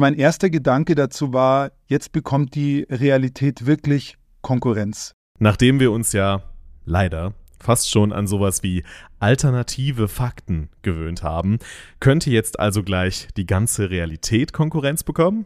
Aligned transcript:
Mein 0.00 0.14
erster 0.14 0.48
Gedanke 0.48 0.94
dazu 0.94 1.34
war, 1.34 1.72
jetzt 1.84 2.12
bekommt 2.12 2.54
die 2.54 2.86
Realität 2.88 3.66
wirklich 3.66 4.16
Konkurrenz. 4.40 5.12
Nachdem 5.38 5.78
wir 5.78 5.92
uns 5.92 6.14
ja 6.14 6.42
leider 6.86 7.34
fast 7.60 7.90
schon 7.90 8.10
an 8.10 8.26
sowas 8.26 8.62
wie 8.62 8.82
alternative 9.18 10.08
Fakten 10.08 10.70
gewöhnt 10.80 11.22
haben, 11.22 11.58
könnte 12.00 12.30
jetzt 12.30 12.58
also 12.58 12.82
gleich 12.82 13.28
die 13.36 13.44
ganze 13.44 13.90
Realität 13.90 14.54
Konkurrenz 14.54 15.04
bekommen? 15.04 15.44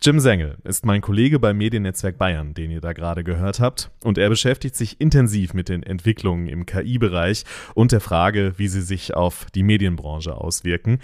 Jim 0.00 0.20
Sengel 0.20 0.56
ist 0.62 0.86
mein 0.86 1.00
Kollege 1.00 1.40
beim 1.40 1.58
Mediennetzwerk 1.58 2.16
Bayern, 2.16 2.54
den 2.54 2.70
ihr 2.70 2.80
da 2.80 2.92
gerade 2.92 3.24
gehört 3.24 3.58
habt, 3.58 3.90
und 4.04 4.16
er 4.16 4.28
beschäftigt 4.28 4.76
sich 4.76 5.00
intensiv 5.00 5.54
mit 5.54 5.68
den 5.68 5.82
Entwicklungen 5.82 6.46
im 6.46 6.66
KI-Bereich 6.66 7.44
und 7.74 7.90
der 7.90 8.00
Frage, 8.00 8.54
wie 8.58 8.68
sie 8.68 8.80
sich 8.80 9.14
auf 9.14 9.46
die 9.56 9.64
Medienbranche 9.64 10.36
auswirken. 10.36 11.00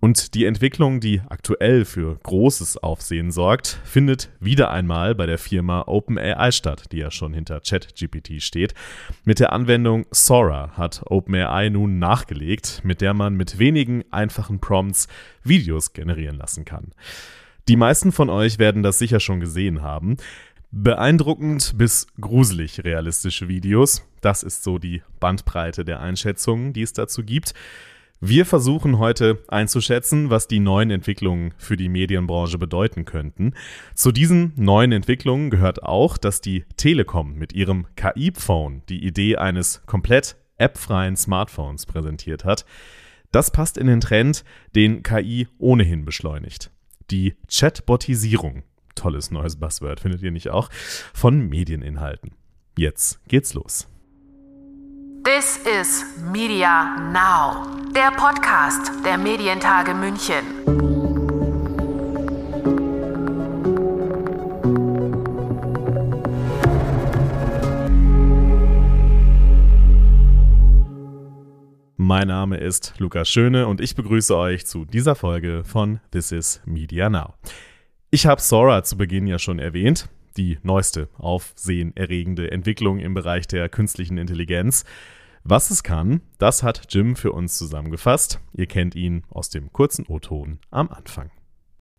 Und 0.00 0.34
die 0.34 0.44
Entwicklung, 0.44 1.00
die 1.00 1.22
aktuell 1.28 1.84
für 1.84 2.18
großes 2.22 2.76
Aufsehen 2.76 3.32
sorgt, 3.32 3.80
findet 3.84 4.30
wieder 4.38 4.70
einmal 4.70 5.16
bei 5.16 5.26
der 5.26 5.38
Firma 5.38 5.82
OpenAI 5.88 6.52
statt, 6.52 6.84
die 6.92 6.98
ja 6.98 7.10
schon 7.10 7.34
hinter 7.34 7.60
ChatGPT 7.60 8.40
steht. 8.40 8.74
Mit 9.24 9.40
der 9.40 9.52
Anwendung 9.52 10.06
Sora 10.12 10.70
hat 10.76 11.02
OpenAI 11.06 11.70
nun 11.70 11.98
nachgelegt, 11.98 12.82
mit 12.84 13.00
der 13.00 13.12
man 13.12 13.34
mit 13.34 13.58
wenigen 13.58 14.04
einfachen 14.12 14.60
Prompts 14.60 15.08
Videos 15.42 15.92
generieren 15.92 16.36
lassen 16.36 16.64
kann. 16.64 16.92
Die 17.66 17.76
meisten 17.76 18.12
von 18.12 18.30
euch 18.30 18.60
werden 18.60 18.84
das 18.84 19.00
sicher 19.00 19.18
schon 19.18 19.40
gesehen 19.40 19.82
haben. 19.82 20.16
Beeindruckend 20.70 21.76
bis 21.76 22.06
gruselig 22.20 22.84
realistische 22.84 23.48
Videos, 23.48 24.06
das 24.20 24.44
ist 24.44 24.62
so 24.62 24.78
die 24.78 25.02
Bandbreite 25.18 25.84
der 25.84 26.00
Einschätzungen, 26.00 26.72
die 26.72 26.82
es 26.82 26.92
dazu 26.92 27.24
gibt. 27.24 27.52
Wir 28.20 28.46
versuchen 28.46 28.98
heute 28.98 29.44
einzuschätzen, 29.46 30.28
was 30.28 30.48
die 30.48 30.58
neuen 30.58 30.90
Entwicklungen 30.90 31.54
für 31.56 31.76
die 31.76 31.88
Medienbranche 31.88 32.58
bedeuten 32.58 33.04
könnten. 33.04 33.54
Zu 33.94 34.10
diesen 34.10 34.52
neuen 34.56 34.90
Entwicklungen 34.90 35.50
gehört 35.50 35.84
auch, 35.84 36.18
dass 36.18 36.40
die 36.40 36.64
Telekom 36.76 37.34
mit 37.34 37.52
ihrem 37.52 37.86
KI-Phone 37.94 38.82
die 38.88 39.06
Idee 39.06 39.36
eines 39.36 39.82
komplett 39.86 40.36
appfreien 40.58 41.16
Smartphones 41.16 41.86
präsentiert 41.86 42.44
hat. 42.44 42.64
Das 43.30 43.52
passt 43.52 43.78
in 43.78 43.86
den 43.86 44.00
Trend, 44.00 44.42
den 44.74 45.04
KI 45.04 45.46
ohnehin 45.58 46.04
beschleunigt. 46.04 46.72
Die 47.12 47.36
Chatbotisierung, 47.48 48.64
tolles 48.96 49.30
neues 49.30 49.60
Buzzword, 49.60 50.00
findet 50.00 50.22
ihr 50.22 50.32
nicht 50.32 50.50
auch, 50.50 50.70
von 51.14 51.48
Medieninhalten. 51.48 52.32
Jetzt 52.76 53.24
geht's 53.28 53.54
los. 53.54 53.88
This 55.36 55.58
is 55.58 56.06
Media 56.32 56.96
Now, 57.12 57.66
der 57.94 58.12
Podcast 58.12 58.90
der 59.04 59.18
Medientage 59.18 59.92
München. 59.92 60.42
Mein 71.98 72.28
Name 72.28 72.56
ist 72.56 72.94
Lukas 72.96 73.28
Schöne 73.28 73.66
und 73.66 73.82
ich 73.82 73.94
begrüße 73.94 74.34
euch 74.34 74.64
zu 74.64 74.86
dieser 74.86 75.14
Folge 75.14 75.62
von 75.62 76.00
This 76.10 76.32
is 76.32 76.62
Media 76.64 77.10
Now. 77.10 77.34
Ich 78.10 78.24
habe 78.24 78.40
Sora 78.40 78.82
zu 78.82 78.96
Beginn 78.96 79.26
ja 79.26 79.38
schon 79.38 79.58
erwähnt, 79.58 80.08
die 80.38 80.56
neueste 80.62 81.10
aufsehenerregende 81.18 82.50
Entwicklung 82.50 82.98
im 82.98 83.12
Bereich 83.12 83.46
der 83.46 83.68
künstlichen 83.68 84.16
Intelligenz. 84.16 84.86
Was 85.44 85.70
es 85.70 85.82
kann, 85.82 86.20
das 86.38 86.62
hat 86.62 86.86
Jim 86.90 87.16
für 87.16 87.32
uns 87.32 87.56
zusammengefasst. 87.56 88.40
Ihr 88.52 88.66
kennt 88.66 88.94
ihn 88.94 89.22
aus 89.30 89.50
dem 89.50 89.72
kurzen 89.72 90.06
O-Ton 90.06 90.58
am 90.70 90.88
Anfang. 90.88 91.30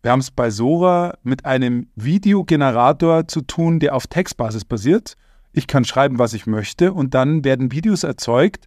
Wir 0.02 0.12
haben 0.12 0.20
es 0.20 0.30
bei 0.30 0.50
Sora 0.50 1.18
mit 1.22 1.44
einem 1.44 1.88
Videogenerator 1.94 3.28
zu 3.28 3.42
tun, 3.42 3.80
der 3.80 3.94
auf 3.94 4.06
Textbasis 4.06 4.64
basiert. 4.64 5.16
Ich 5.52 5.66
kann 5.66 5.84
schreiben, 5.84 6.18
was 6.18 6.32
ich 6.32 6.46
möchte 6.46 6.92
und 6.92 7.12
dann 7.12 7.44
werden 7.44 7.72
Videos 7.72 8.04
erzeugt. 8.04 8.66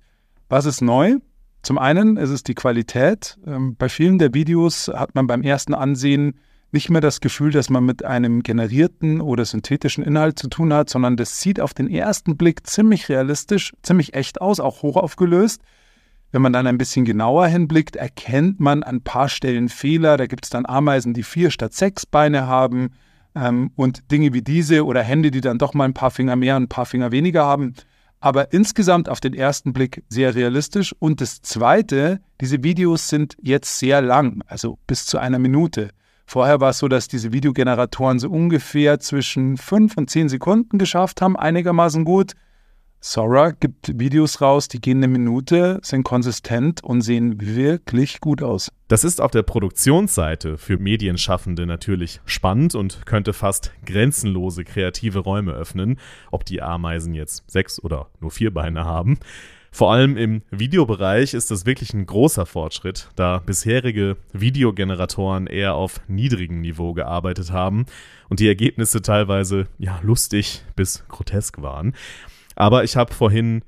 Was 0.49 0.65
ist 0.65 0.81
neu? 0.81 1.17
Zum 1.63 1.77
einen 1.77 2.17
ist 2.17 2.29
es 2.29 2.43
die 2.43 2.55
Qualität. 2.55 3.39
Ähm, 3.47 3.75
bei 3.77 3.89
vielen 3.89 4.19
der 4.19 4.33
Videos 4.33 4.89
hat 4.89 5.15
man 5.15 5.27
beim 5.27 5.41
ersten 5.41 5.73
Ansehen 5.73 6.39
nicht 6.73 6.89
mehr 6.89 7.01
das 7.01 7.21
Gefühl, 7.21 7.51
dass 7.51 7.69
man 7.69 7.85
mit 7.85 8.03
einem 8.03 8.41
generierten 8.41 9.21
oder 9.21 9.45
synthetischen 9.45 10.03
Inhalt 10.03 10.39
zu 10.39 10.47
tun 10.47 10.73
hat, 10.73 10.89
sondern 10.89 11.17
das 11.17 11.39
sieht 11.39 11.59
auf 11.59 11.73
den 11.73 11.87
ersten 11.87 12.35
Blick 12.35 12.65
ziemlich 12.67 13.09
realistisch, 13.09 13.73
ziemlich 13.83 14.15
echt 14.15 14.41
aus, 14.41 14.59
auch 14.59 14.81
hoch 14.81 14.97
aufgelöst. 14.97 15.61
Wenn 16.31 16.41
man 16.41 16.51
dann 16.51 16.65
ein 16.65 16.79
bisschen 16.79 17.05
genauer 17.05 17.45
hinblickt, 17.45 17.95
erkennt 17.95 18.59
man 18.59 18.81
an 18.81 18.95
ein 18.95 19.01
paar 19.03 19.29
Stellen 19.29 19.69
Fehler. 19.69 20.17
Da 20.17 20.25
gibt 20.25 20.45
es 20.45 20.49
dann 20.49 20.65
Ameisen, 20.65 21.13
die 21.13 21.21
vier 21.21 21.51
statt 21.51 21.73
sechs 21.73 22.07
Beine 22.07 22.47
haben 22.47 22.89
ähm, 23.35 23.71
und 23.75 24.11
Dinge 24.11 24.33
wie 24.33 24.41
diese 24.41 24.83
oder 24.83 25.03
Hände, 25.03 25.29
die 25.29 25.41
dann 25.41 25.59
doch 25.59 25.75
mal 25.75 25.85
ein 25.85 25.93
paar 25.93 26.09
Finger 26.09 26.35
mehr 26.35 26.55
und 26.55 26.63
ein 26.63 26.69
paar 26.69 26.87
Finger 26.87 27.11
weniger 27.11 27.45
haben. 27.45 27.75
Aber 28.19 28.51
insgesamt 28.51 29.09
auf 29.09 29.19
den 29.19 29.35
ersten 29.35 29.73
Blick 29.73 30.03
sehr 30.09 30.33
realistisch. 30.33 30.95
Und 30.97 31.21
das 31.21 31.43
Zweite, 31.43 32.19
diese 32.41 32.63
Videos 32.63 33.09
sind 33.09 33.37
jetzt 33.39 33.77
sehr 33.77 34.01
lang, 34.01 34.41
also 34.47 34.79
bis 34.87 35.05
zu 35.05 35.19
einer 35.19 35.37
Minute. 35.37 35.89
Vorher 36.25 36.59
war 36.61 36.69
es 36.71 36.79
so, 36.79 36.87
dass 36.87 37.07
diese 37.07 37.33
Videogeneratoren 37.33 38.19
so 38.19 38.29
ungefähr 38.29 38.99
zwischen 38.99 39.57
5 39.57 39.97
und 39.97 40.09
10 40.09 40.29
Sekunden 40.29 40.77
geschafft 40.77 41.21
haben, 41.21 41.35
einigermaßen 41.35 42.05
gut. 42.05 42.33
Sora 43.05 43.51
gibt 43.51 43.99
Videos 43.99 44.39
raus, 44.39 44.69
die 44.69 44.79
gehen 44.79 44.99
eine 44.99 45.09
Minute, 45.09 45.81
sind 45.83 46.03
konsistent 46.03 46.81
und 46.81 47.01
sehen 47.01 47.35
wirklich 47.41 48.21
gut 48.21 48.41
aus. 48.41 48.71
Das 48.87 49.03
ist 49.03 49.19
auf 49.19 49.31
der 49.31 49.43
Produktionsseite 49.43 50.57
für 50.57 50.77
Medienschaffende 50.77 51.65
natürlich 51.65 52.21
spannend 52.23 52.75
und 52.75 53.05
könnte 53.05 53.33
fast 53.33 53.73
grenzenlose 53.85 54.63
kreative 54.63 55.19
Räume 55.19 55.51
öffnen, 55.51 55.99
ob 56.31 56.45
die 56.45 56.61
Ameisen 56.61 57.13
jetzt 57.13 57.43
sechs 57.45 57.83
oder 57.83 58.07
nur 58.21 58.31
vier 58.31 58.53
Beine 58.53 58.85
haben. 58.85 59.19
Vor 59.75 59.91
allem 59.91 60.17
im 60.17 60.43
Videobereich 60.51 61.33
ist 61.33 61.49
das 61.49 61.65
wirklich 61.65 61.95
ein 61.95 62.05
großer 62.05 62.45
Fortschritt, 62.45 63.09
da 63.15 63.39
bisherige 63.39 64.17
Videogeneratoren 64.31 65.47
eher 65.47 65.73
auf 65.73 65.99
niedrigem 66.07 66.61
Niveau 66.61 66.93
gearbeitet 66.93 67.51
haben 67.51 67.87
und 68.29 68.39
die 68.39 68.47
Ergebnisse 68.47 69.01
teilweise 69.01 69.65
ja 69.79 69.99
lustig 70.03 70.63
bis 70.75 71.03
grotesk 71.07 71.63
waren. 71.63 71.95
Aber 72.55 72.83
ich 72.83 72.95
habe 72.95 73.15
vorhin 73.15 73.63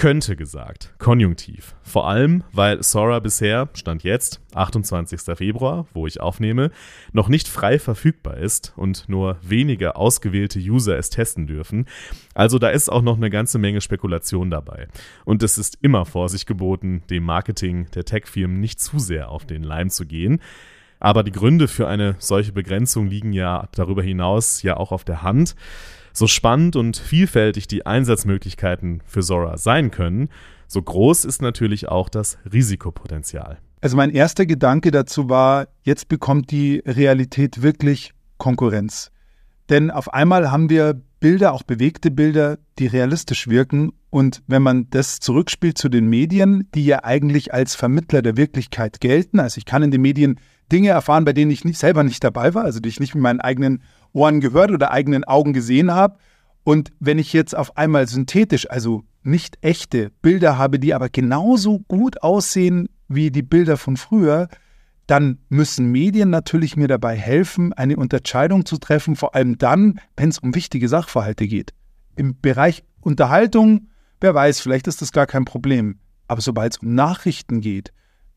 könnte 0.00 0.34
gesagt, 0.34 0.94
konjunktiv. 0.96 1.74
Vor 1.82 2.08
allem, 2.08 2.42
weil 2.52 2.82
Sora 2.82 3.18
bisher, 3.18 3.68
Stand 3.74 4.02
jetzt, 4.02 4.40
28. 4.54 5.20
Februar, 5.36 5.88
wo 5.92 6.06
ich 6.06 6.22
aufnehme, 6.22 6.70
noch 7.12 7.28
nicht 7.28 7.48
frei 7.48 7.78
verfügbar 7.78 8.38
ist 8.38 8.72
und 8.76 9.10
nur 9.10 9.36
wenige 9.42 9.96
ausgewählte 9.96 10.58
User 10.58 10.96
es 10.96 11.10
testen 11.10 11.46
dürfen. 11.46 11.84
Also 12.32 12.58
da 12.58 12.70
ist 12.70 12.88
auch 12.88 13.02
noch 13.02 13.18
eine 13.18 13.28
ganze 13.28 13.58
Menge 13.58 13.82
Spekulation 13.82 14.50
dabei. 14.50 14.88
Und 15.26 15.42
es 15.42 15.58
ist 15.58 15.76
immer 15.82 16.06
Vorsicht 16.06 16.46
geboten, 16.46 17.02
dem 17.10 17.24
Marketing 17.24 17.90
der 17.94 18.06
Tech-Firmen 18.06 18.58
nicht 18.58 18.80
zu 18.80 18.98
sehr 18.98 19.28
auf 19.28 19.44
den 19.44 19.62
Leim 19.62 19.90
zu 19.90 20.06
gehen. 20.06 20.40
Aber 20.98 21.22
die 21.22 21.32
Gründe 21.32 21.68
für 21.68 21.88
eine 21.88 22.16
solche 22.20 22.52
Begrenzung 22.52 23.06
liegen 23.06 23.34
ja 23.34 23.68
darüber 23.72 24.02
hinaus 24.02 24.62
ja 24.62 24.78
auch 24.78 24.92
auf 24.92 25.04
der 25.04 25.22
Hand. 25.22 25.56
So 26.12 26.26
spannend 26.26 26.76
und 26.76 26.96
vielfältig 26.96 27.68
die 27.68 27.86
Einsatzmöglichkeiten 27.86 29.02
für 29.04 29.22
Zora 29.22 29.56
sein 29.56 29.90
können, 29.90 30.28
so 30.66 30.80
groß 30.80 31.24
ist 31.24 31.42
natürlich 31.42 31.88
auch 31.88 32.08
das 32.08 32.38
Risikopotenzial. 32.52 33.58
Also 33.80 33.96
mein 33.96 34.10
erster 34.10 34.46
Gedanke 34.46 34.90
dazu 34.90 35.28
war, 35.28 35.68
jetzt 35.82 36.08
bekommt 36.08 36.50
die 36.50 36.82
Realität 36.86 37.62
wirklich 37.62 38.12
Konkurrenz. 38.38 39.10
Denn 39.68 39.90
auf 39.90 40.12
einmal 40.12 40.50
haben 40.50 40.68
wir 40.68 41.00
Bilder, 41.20 41.52
auch 41.52 41.62
bewegte 41.62 42.10
Bilder, 42.10 42.58
die 42.78 42.86
realistisch 42.86 43.46
wirken. 43.48 43.92
Und 44.08 44.42
wenn 44.46 44.62
man 44.62 44.88
das 44.90 45.20
zurückspielt 45.20 45.78
zu 45.78 45.88
den 45.88 46.08
Medien, 46.08 46.68
die 46.74 46.86
ja 46.86 47.04
eigentlich 47.04 47.54
als 47.54 47.74
Vermittler 47.74 48.22
der 48.22 48.36
Wirklichkeit 48.36 49.00
gelten, 49.00 49.38
also 49.38 49.58
ich 49.58 49.66
kann 49.66 49.82
in 49.82 49.90
den 49.90 50.00
Medien 50.02 50.40
Dinge 50.72 50.88
erfahren, 50.88 51.24
bei 51.24 51.32
denen 51.32 51.50
ich 51.50 51.64
nicht, 51.64 51.78
selber 51.78 52.02
nicht 52.02 52.24
dabei 52.24 52.54
war, 52.54 52.64
also 52.64 52.80
die 52.80 52.88
ich 52.88 53.00
nicht 53.00 53.14
mit 53.14 53.22
meinen 53.22 53.40
eigenen 53.40 53.82
Ohren 54.12 54.40
gehört 54.40 54.70
oder 54.70 54.90
eigenen 54.90 55.24
Augen 55.24 55.52
gesehen 55.52 55.92
habe. 55.92 56.16
Und 56.64 56.90
wenn 57.00 57.18
ich 57.18 57.32
jetzt 57.32 57.56
auf 57.56 57.76
einmal 57.76 58.06
synthetisch, 58.06 58.70
also 58.70 59.04
nicht 59.22 59.58
echte 59.60 60.10
Bilder 60.22 60.58
habe, 60.58 60.78
die 60.78 60.94
aber 60.94 61.08
genauso 61.08 61.80
gut 61.80 62.22
aussehen 62.22 62.88
wie 63.08 63.30
die 63.30 63.42
Bilder 63.42 63.76
von 63.76 63.96
früher, 63.96 64.48
dann 65.06 65.38
müssen 65.48 65.90
Medien 65.90 66.30
natürlich 66.30 66.76
mir 66.76 66.86
dabei 66.86 67.16
helfen, 67.16 67.72
eine 67.72 67.96
Unterscheidung 67.96 68.64
zu 68.64 68.78
treffen, 68.78 69.16
vor 69.16 69.34
allem 69.34 69.58
dann, 69.58 70.00
wenn 70.16 70.28
es 70.28 70.38
um 70.38 70.54
wichtige 70.54 70.88
Sachverhalte 70.88 71.48
geht. 71.48 71.72
Im 72.14 72.40
Bereich 72.40 72.84
Unterhaltung, 73.00 73.88
wer 74.20 74.34
weiß, 74.34 74.60
vielleicht 74.60 74.86
ist 74.86 75.02
das 75.02 75.10
gar 75.10 75.26
kein 75.26 75.44
Problem. 75.44 75.98
Aber 76.28 76.40
sobald 76.40 76.74
es 76.74 76.78
um 76.78 76.94
Nachrichten 76.94 77.60
geht, 77.60 77.92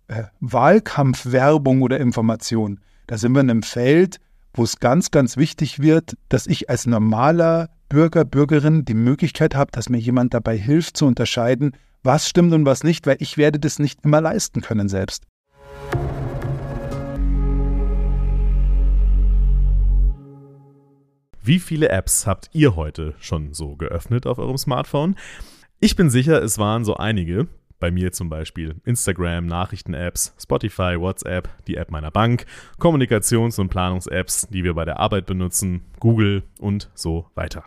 äh, 0.07 0.23
Wahlkampfwerbung 0.39 1.83
oder 1.83 1.99
Information, 1.99 2.79
da 3.05 3.19
sind 3.19 3.33
wir 3.33 3.41
in 3.41 3.51
einem 3.51 3.63
Feld, 3.63 4.19
wo 4.53 4.63
es 4.63 4.79
ganz, 4.79 5.11
ganz 5.11 5.35
wichtig 5.35 5.79
wird, 5.79 6.15
dass 6.29 6.47
ich 6.47 6.69
als 6.69 6.85
normaler 6.85 7.69
Bürger, 7.89 8.23
Bürgerin 8.23 8.85
die 8.85 8.93
Möglichkeit 8.93 9.55
habe, 9.55 9.71
dass 9.71 9.89
mir 9.89 9.97
jemand 9.97 10.33
dabei 10.33 10.57
hilft 10.57 10.97
zu 10.97 11.05
unterscheiden, 11.05 11.75
was 12.03 12.29
stimmt 12.29 12.53
und 12.53 12.65
was 12.65 12.83
nicht, 12.83 13.07
weil 13.07 13.17
ich 13.19 13.37
werde 13.37 13.59
das 13.59 13.79
nicht 13.79 14.05
immer 14.05 14.21
leisten 14.21 14.61
können 14.61 14.89
selbst. 14.89 15.23
Wie 21.41 21.59
viele 21.59 21.89
Apps 21.89 22.25
habt 22.25 22.49
ihr 22.53 22.75
heute 22.75 23.15
schon 23.19 23.53
so 23.53 23.75
geöffnet 23.75 24.27
auf 24.27 24.37
eurem 24.37 24.57
Smartphone? 24.57 25.15
Ich 25.79 25.95
bin 25.97 26.09
sicher, 26.09 26.41
es 26.41 26.57
waren 26.57 26.85
so 26.85 26.95
einige. 26.95 27.47
Bei 27.83 27.91
mir 27.91 28.13
zum 28.13 28.29
Beispiel 28.29 28.75
Instagram, 28.85 29.45
Nachrichten-Apps, 29.45 30.33
Spotify, 30.41 30.97
WhatsApp, 30.97 31.49
die 31.67 31.75
App 31.75 31.91
meiner 31.91 32.11
Bank, 32.11 32.45
Kommunikations- 32.79 33.59
und 33.59 33.67
Planungs-Apps, 33.67 34.47
die 34.47 34.63
wir 34.63 34.73
bei 34.73 34.85
der 34.85 35.01
Arbeit 35.01 35.25
benutzen, 35.25 35.81
Google 35.99 36.43
und 36.59 36.89
so 36.93 37.25
weiter. 37.35 37.65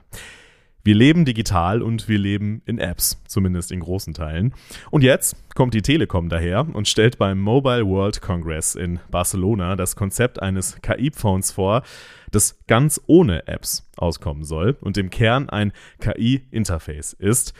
Wir 0.84 0.94
leben 0.94 1.26
digital 1.26 1.82
und 1.82 2.08
wir 2.08 2.18
leben 2.18 2.62
in 2.64 2.78
Apps, 2.78 3.22
zumindest 3.28 3.70
in 3.70 3.80
großen 3.80 4.14
Teilen. 4.14 4.54
Und 4.90 5.04
jetzt 5.04 5.36
kommt 5.54 5.74
die 5.74 5.82
Telekom 5.82 6.30
daher 6.30 6.66
und 6.66 6.88
stellt 6.88 7.18
beim 7.18 7.38
Mobile 7.38 7.86
World 7.86 8.22
Congress 8.22 8.74
in 8.74 9.00
Barcelona 9.10 9.76
das 9.76 9.96
Konzept 9.96 10.40
eines 10.40 10.80
KI-Phones 10.80 11.52
vor, 11.52 11.82
das 12.30 12.58
ganz 12.66 13.02
ohne 13.06 13.46
Apps 13.48 13.86
auskommen 13.98 14.44
soll 14.44 14.78
und 14.80 14.96
im 14.96 15.10
Kern 15.10 15.50
ein 15.50 15.72
KI-Interface 16.00 17.12
ist. 17.12 17.52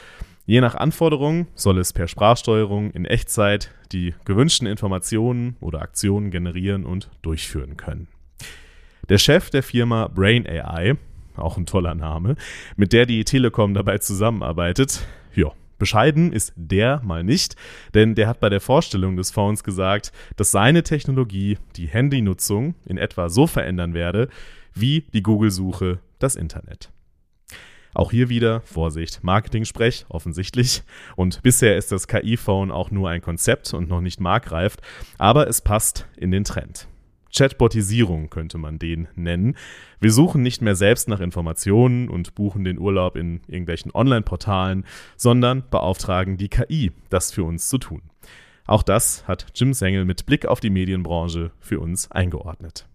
Je 0.49 0.61
nach 0.61 0.77
Anforderung 0.77 1.49
soll 1.57 1.79
es 1.79 1.93
per 1.93 2.07
Sprachsteuerung 2.07 2.93
in 2.93 3.05
Echtzeit 3.05 3.73
die 3.91 4.15
gewünschten 4.25 4.69
Informationen 4.69 5.57
oder 5.59 5.83
Aktionen 5.83 6.31
generieren 6.31 6.85
und 6.87 7.11
durchführen 7.23 7.77
können. 7.77 8.07
Der 9.09 9.19
Chef 9.19 9.51
der 9.51 9.65
Firma 9.65 10.07
Brain 10.07 10.47
AI 10.47 10.97
auch 11.35 11.57
ein 11.57 11.67
toller 11.67 11.97
Name, 11.97 12.37
mit 12.77 12.93
der 12.93 13.07
die 13.07 13.25
Telekom 13.25 13.75
dabei 13.75 13.99
zusammenarbeitet. 13.99 15.05
Ja, 15.35 15.51
bescheiden 15.79 16.33
ist 16.33 16.53
der 16.57 17.01
mal 17.03 17.25
nicht, 17.25 17.57
denn 17.95 18.15
der 18.15 18.29
hat 18.29 18.39
bei 18.39 18.49
der 18.49 18.61
Vorstellung 18.61 19.17
des 19.17 19.33
Phones 19.33 19.65
gesagt, 19.65 20.13
dass 20.37 20.53
seine 20.53 20.85
Technologie 20.85 21.59
die 21.75 21.89
Handynutzung 21.89 22.77
in 22.87 22.99
etwa 22.99 23.29
so 23.29 23.49
verändern 23.49 23.95
werde, 23.95 24.29
wie 24.75 25.03
die 25.13 25.23
Google-Suche 25.23 25.99
das 26.21 26.37
Internet. 26.37 26.91
Auch 27.97 28.11
hier 28.11 28.29
wieder, 28.29 28.61
Vorsicht, 28.61 29.25
Marketing-Sprech, 29.25 30.05
offensichtlich. 30.11 30.83
Und 31.17 31.43
bisher 31.43 31.79
ist 31.79 31.93
das 31.93 32.07
KI-Phone 32.07 32.71
auch 32.71 32.91
nur 32.91 33.09
ein 33.09 33.23
Konzept 33.23 33.73
und 33.73 33.89
noch 33.89 34.03
nicht 34.03 34.21
marktreif, 34.21 34.77
aber 35.17 35.49
es 35.49 35.63
passt 35.63 36.07
in 36.15 36.31
den 36.31 36.45
Trend. 36.45 36.89
Chatbotisierung 37.35 38.29
könnte 38.29 38.59
man 38.59 38.79
den 38.79 39.09
nennen. 39.15 39.57
Wir 39.99 40.13
suchen 40.13 40.43
nicht 40.43 40.61
mehr 40.61 40.77
selbst 40.77 41.09
nach 41.09 41.21
Informationen 41.21 42.11
und 42.11 42.35
buchen 42.35 42.65
den 42.65 42.79
Urlaub 42.79 43.17
in 43.17 43.41
irgendwelchen 43.47 43.95
Online-Portalen, 43.95 44.85
sondern 45.17 45.65
beauftragen 45.71 46.37
die 46.37 46.51
KI, 46.51 46.93
das 47.09 47.33
für 47.33 47.45
uns 47.45 47.71
zu 47.71 47.79
tun. 47.79 48.03
Auch 48.67 48.83
das 48.83 49.27
hat 49.27 49.47
Jim 49.55 49.73
Sengel 49.73 50.05
mit 50.05 50.27
Blick 50.27 50.45
auf 50.45 50.61
die 50.61 50.69
Medienbranche 50.69 51.51
für 51.61 51.81
uns 51.81 52.11
eingeordnet. 52.11 52.87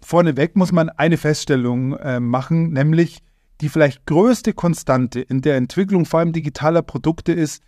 Vorneweg 0.00 0.54
muss 0.54 0.70
man 0.70 0.90
eine 0.90 1.16
Feststellung 1.16 1.94
äh, 1.94 2.20
machen, 2.20 2.72
nämlich 2.72 3.22
die 3.60 3.68
vielleicht 3.68 4.06
größte 4.06 4.52
Konstante 4.52 5.20
in 5.20 5.40
der 5.40 5.56
Entwicklung 5.56 6.04
vor 6.04 6.20
allem 6.20 6.32
digitaler 6.32 6.82
Produkte 6.82 7.32
ist, 7.32 7.62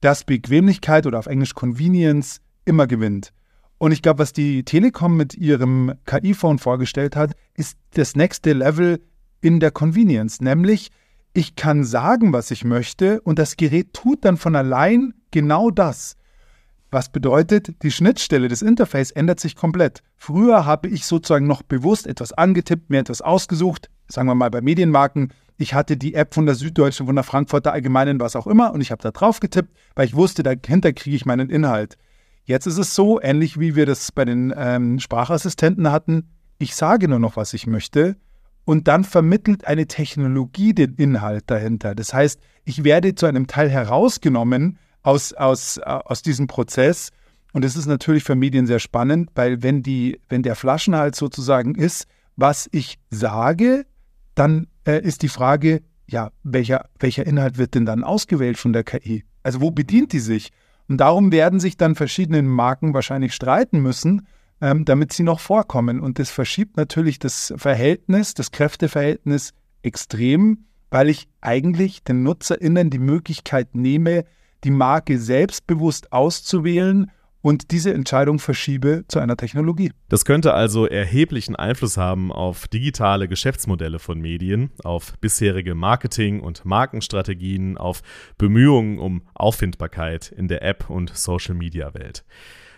dass 0.00 0.24
Bequemlichkeit 0.24 1.06
oder 1.06 1.18
auf 1.18 1.26
Englisch 1.26 1.54
Convenience 1.54 2.40
immer 2.64 2.86
gewinnt. 2.86 3.32
Und 3.78 3.92
ich 3.92 4.02
glaube, 4.02 4.20
was 4.20 4.32
die 4.32 4.64
Telekom 4.64 5.16
mit 5.16 5.34
ihrem 5.34 5.94
KI-Phone 6.06 6.58
vorgestellt 6.58 7.16
hat, 7.16 7.32
ist 7.54 7.76
das 7.94 8.16
nächste 8.16 8.52
Level 8.52 9.00
in 9.40 9.60
der 9.60 9.70
Convenience, 9.70 10.40
nämlich 10.40 10.90
ich 11.34 11.54
kann 11.54 11.84
sagen, 11.84 12.32
was 12.32 12.50
ich 12.50 12.64
möchte 12.64 13.20
und 13.20 13.38
das 13.38 13.58
Gerät 13.58 13.92
tut 13.92 14.24
dann 14.24 14.38
von 14.38 14.56
allein 14.56 15.12
genau 15.30 15.70
das. 15.70 16.16
Was 16.90 17.08
bedeutet, 17.08 17.82
die 17.82 17.90
Schnittstelle 17.90 18.48
des 18.48 18.62
Interface 18.62 19.10
ändert 19.10 19.40
sich 19.40 19.56
komplett. 19.56 20.02
Früher 20.16 20.66
habe 20.66 20.88
ich 20.88 21.04
sozusagen 21.04 21.46
noch 21.46 21.62
bewusst 21.62 22.06
etwas 22.06 22.32
angetippt, 22.32 22.90
mir 22.90 23.00
etwas 23.00 23.22
ausgesucht, 23.22 23.90
sagen 24.08 24.28
wir 24.28 24.34
mal 24.34 24.50
bei 24.50 24.60
Medienmarken. 24.60 25.32
Ich 25.58 25.74
hatte 25.74 25.96
die 25.96 26.14
App 26.14 26.34
von 26.34 26.46
der 26.46 26.54
Süddeutschen, 26.54 27.06
von 27.06 27.16
der 27.16 27.24
Frankfurter 27.24 27.72
Allgemeinen, 27.72 28.20
was 28.20 28.36
auch 28.36 28.46
immer, 28.46 28.72
und 28.72 28.80
ich 28.80 28.92
habe 28.92 29.02
da 29.02 29.10
drauf 29.10 29.40
getippt, 29.40 29.76
weil 29.94 30.06
ich 30.06 30.14
wusste, 30.14 30.42
dahinter 30.42 30.92
kriege 30.92 31.16
ich 31.16 31.26
meinen 31.26 31.50
Inhalt. 31.50 31.96
Jetzt 32.44 32.66
ist 32.66 32.78
es 32.78 32.94
so, 32.94 33.20
ähnlich 33.20 33.58
wie 33.58 33.74
wir 33.74 33.86
das 33.86 34.12
bei 34.12 34.24
den 34.24 34.54
ähm, 34.56 35.00
Sprachassistenten 35.00 35.90
hatten, 35.90 36.28
ich 36.58 36.76
sage 36.76 37.08
nur 37.08 37.18
noch, 37.18 37.36
was 37.36 37.52
ich 37.52 37.66
möchte 37.66 38.16
und 38.64 38.88
dann 38.88 39.04
vermittelt 39.04 39.66
eine 39.66 39.86
Technologie 39.86 40.74
den 40.74 40.94
Inhalt 40.94 41.44
dahinter. 41.48 41.94
Das 41.94 42.14
heißt, 42.14 42.40
ich 42.64 42.84
werde 42.84 43.14
zu 43.14 43.26
einem 43.26 43.46
Teil 43.46 43.68
herausgenommen 43.68 44.78
aus, 45.06 45.32
aus, 45.32 45.78
äh, 45.78 45.82
aus 45.84 46.22
diesem 46.22 46.46
Prozess 46.46 47.12
und 47.56 47.64
das 47.64 47.74
ist 47.74 47.86
natürlich 47.86 48.22
für 48.22 48.34
Medien 48.34 48.66
sehr 48.66 48.80
spannend, 48.80 49.30
weil 49.34 49.62
wenn, 49.62 49.82
die, 49.82 50.20
wenn 50.28 50.42
der 50.42 50.56
Flaschenhals 50.56 51.16
sozusagen 51.16 51.74
ist, 51.74 52.06
was 52.36 52.68
ich 52.70 52.98
sage, 53.08 53.86
dann 54.34 54.66
äh, 54.86 55.00
ist 55.00 55.22
die 55.22 55.30
Frage, 55.30 55.80
ja, 56.06 56.32
welcher, 56.42 56.90
welcher 56.98 57.26
Inhalt 57.26 57.56
wird 57.56 57.74
denn 57.74 57.86
dann 57.86 58.04
ausgewählt 58.04 58.58
von 58.58 58.74
der 58.74 58.84
KI? 58.84 59.24
Also 59.42 59.62
wo 59.62 59.70
bedient 59.70 60.12
die 60.12 60.18
sich? 60.18 60.50
Und 60.86 60.98
darum 60.98 61.32
werden 61.32 61.58
sich 61.58 61.78
dann 61.78 61.94
verschiedene 61.94 62.42
Marken 62.42 62.92
wahrscheinlich 62.92 63.32
streiten 63.32 63.80
müssen, 63.80 64.26
ähm, 64.60 64.84
damit 64.84 65.14
sie 65.14 65.22
noch 65.22 65.40
vorkommen. 65.40 66.00
Und 66.00 66.18
das 66.18 66.30
verschiebt 66.30 66.76
natürlich 66.76 67.18
das 67.18 67.54
Verhältnis, 67.56 68.34
das 68.34 68.50
Kräfteverhältnis 68.50 69.54
extrem, 69.82 70.66
weil 70.90 71.08
ich 71.08 71.26
eigentlich 71.40 72.04
den 72.04 72.22
NutzerInnen 72.22 72.90
die 72.90 72.98
Möglichkeit 72.98 73.74
nehme, 73.74 74.24
die 74.64 74.70
Marke 74.70 75.18
selbstbewusst 75.18 76.12
auszuwählen 76.12 77.10
und 77.42 77.70
diese 77.70 77.94
Entscheidung 77.94 78.38
verschiebe 78.38 79.04
zu 79.08 79.18
einer 79.18 79.36
Technologie. 79.36 79.92
Das 80.08 80.24
könnte 80.24 80.54
also 80.54 80.86
erheblichen 80.86 81.56
Einfluss 81.56 81.96
haben 81.96 82.30
auf 82.30 82.68
digitale 82.68 83.26
Geschäftsmodelle 83.26 83.98
von 83.98 84.20
Medien, 84.20 84.70
auf 84.84 85.18
bisherige 85.20 85.74
Marketing- 85.74 86.40
und 86.40 86.64
Markenstrategien, 86.64 87.76
auf 87.76 88.02
Bemühungen 88.38 89.00
um 89.00 89.22
Auffindbarkeit 89.34 90.30
in 90.30 90.46
der 90.46 90.62
App- 90.62 90.90
und 90.90 91.16
Social-Media-Welt. 91.16 92.24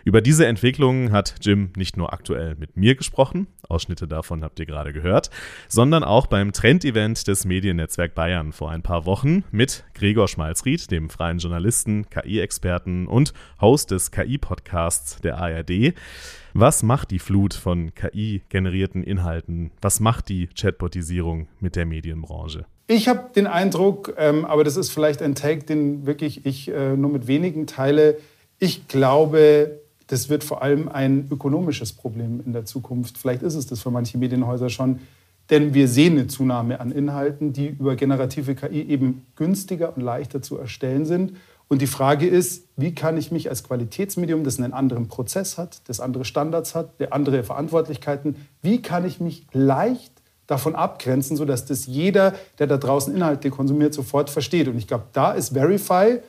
Über 0.04 0.22
diese 0.22 0.46
Entwicklungen 0.46 1.12
hat 1.12 1.34
Jim 1.42 1.70
nicht 1.76 1.98
nur 1.98 2.14
aktuell 2.14 2.54
mit 2.54 2.78
mir 2.78 2.94
gesprochen, 2.94 3.46
Ausschnitte 3.68 4.08
davon 4.08 4.42
habt 4.42 4.58
ihr 4.58 4.64
gerade 4.64 4.94
gehört, 4.94 5.28
sondern 5.68 6.02
auch 6.02 6.26
beim 6.26 6.52
Trendevent 6.52 7.28
des 7.28 7.44
Mediennetzwerk 7.44 8.14
Bayern 8.14 8.52
vor 8.52 8.70
ein 8.70 8.82
paar 8.82 9.04
Wochen 9.04 9.44
mit 9.50 9.84
Gregor 9.92 10.26
Schmalzried, 10.26 10.90
dem 10.90 11.10
freien 11.10 11.38
Journalisten, 11.38 12.08
KI-Experten 12.08 13.06
und 13.06 13.34
Host 13.60 13.90
des 13.90 14.10
KI-Podcasts 14.10 15.20
der 15.20 15.36
ARD. 15.36 15.92
Was 16.60 16.82
macht 16.82 17.12
die 17.12 17.20
Flut 17.20 17.54
von 17.54 17.94
KI-generierten 17.94 19.04
Inhalten? 19.04 19.70
Was 19.80 20.00
macht 20.00 20.28
die 20.28 20.48
Chatbotisierung 20.48 21.46
mit 21.60 21.76
der 21.76 21.86
Medienbranche? 21.86 22.64
Ich 22.88 23.06
habe 23.06 23.30
den 23.32 23.46
Eindruck, 23.46 24.14
ähm, 24.18 24.44
aber 24.44 24.64
das 24.64 24.76
ist 24.76 24.90
vielleicht 24.90 25.22
ein 25.22 25.36
Take, 25.36 25.62
den 25.66 26.04
wirklich 26.04 26.44
ich 26.46 26.68
äh, 26.68 26.96
nur 26.96 27.10
mit 27.10 27.28
wenigen 27.28 27.68
teile. 27.68 28.18
Ich 28.58 28.88
glaube, 28.88 29.78
das 30.08 30.30
wird 30.30 30.42
vor 30.42 30.60
allem 30.60 30.88
ein 30.88 31.28
ökonomisches 31.30 31.92
Problem 31.92 32.42
in 32.44 32.52
der 32.52 32.64
Zukunft. 32.64 33.18
Vielleicht 33.18 33.42
ist 33.42 33.54
es 33.54 33.68
das 33.68 33.80
für 33.80 33.92
manche 33.92 34.18
Medienhäuser 34.18 34.68
schon. 34.68 34.98
Denn 35.50 35.74
wir 35.74 35.86
sehen 35.86 36.14
eine 36.14 36.26
Zunahme 36.26 36.80
an 36.80 36.90
Inhalten, 36.90 37.52
die 37.52 37.68
über 37.68 37.94
generative 37.94 38.56
KI 38.56 38.82
eben 38.82 39.26
günstiger 39.36 39.96
und 39.96 40.02
leichter 40.02 40.42
zu 40.42 40.58
erstellen 40.58 41.06
sind. 41.06 41.34
Und 41.68 41.82
die 41.82 41.86
Frage 41.86 42.26
ist, 42.26 42.64
wie 42.76 42.94
kann 42.94 43.18
ich 43.18 43.30
mich 43.30 43.50
als 43.50 43.62
Qualitätsmedium, 43.62 44.42
das 44.42 44.58
einen 44.58 44.72
anderen 44.72 45.08
Prozess 45.08 45.58
hat, 45.58 45.82
das 45.86 46.00
andere 46.00 46.24
Standards 46.24 46.74
hat, 46.74 46.98
der 46.98 47.12
andere 47.12 47.44
Verantwortlichkeiten, 47.44 48.36
wie 48.62 48.80
kann 48.80 49.04
ich 49.04 49.20
mich 49.20 49.46
leicht 49.52 50.12
davon 50.46 50.74
abgrenzen, 50.74 51.36
sodass 51.36 51.66
das 51.66 51.86
jeder, 51.86 52.34
der 52.58 52.66
da 52.66 52.78
draußen 52.78 53.14
Inhalte 53.14 53.50
konsumiert, 53.50 53.92
sofort 53.92 54.30
versteht. 54.30 54.66
Und 54.66 54.78
ich 54.78 54.86
glaube, 54.86 55.04
da 55.12 55.32
ist 55.32 55.50
Verify 55.52 56.20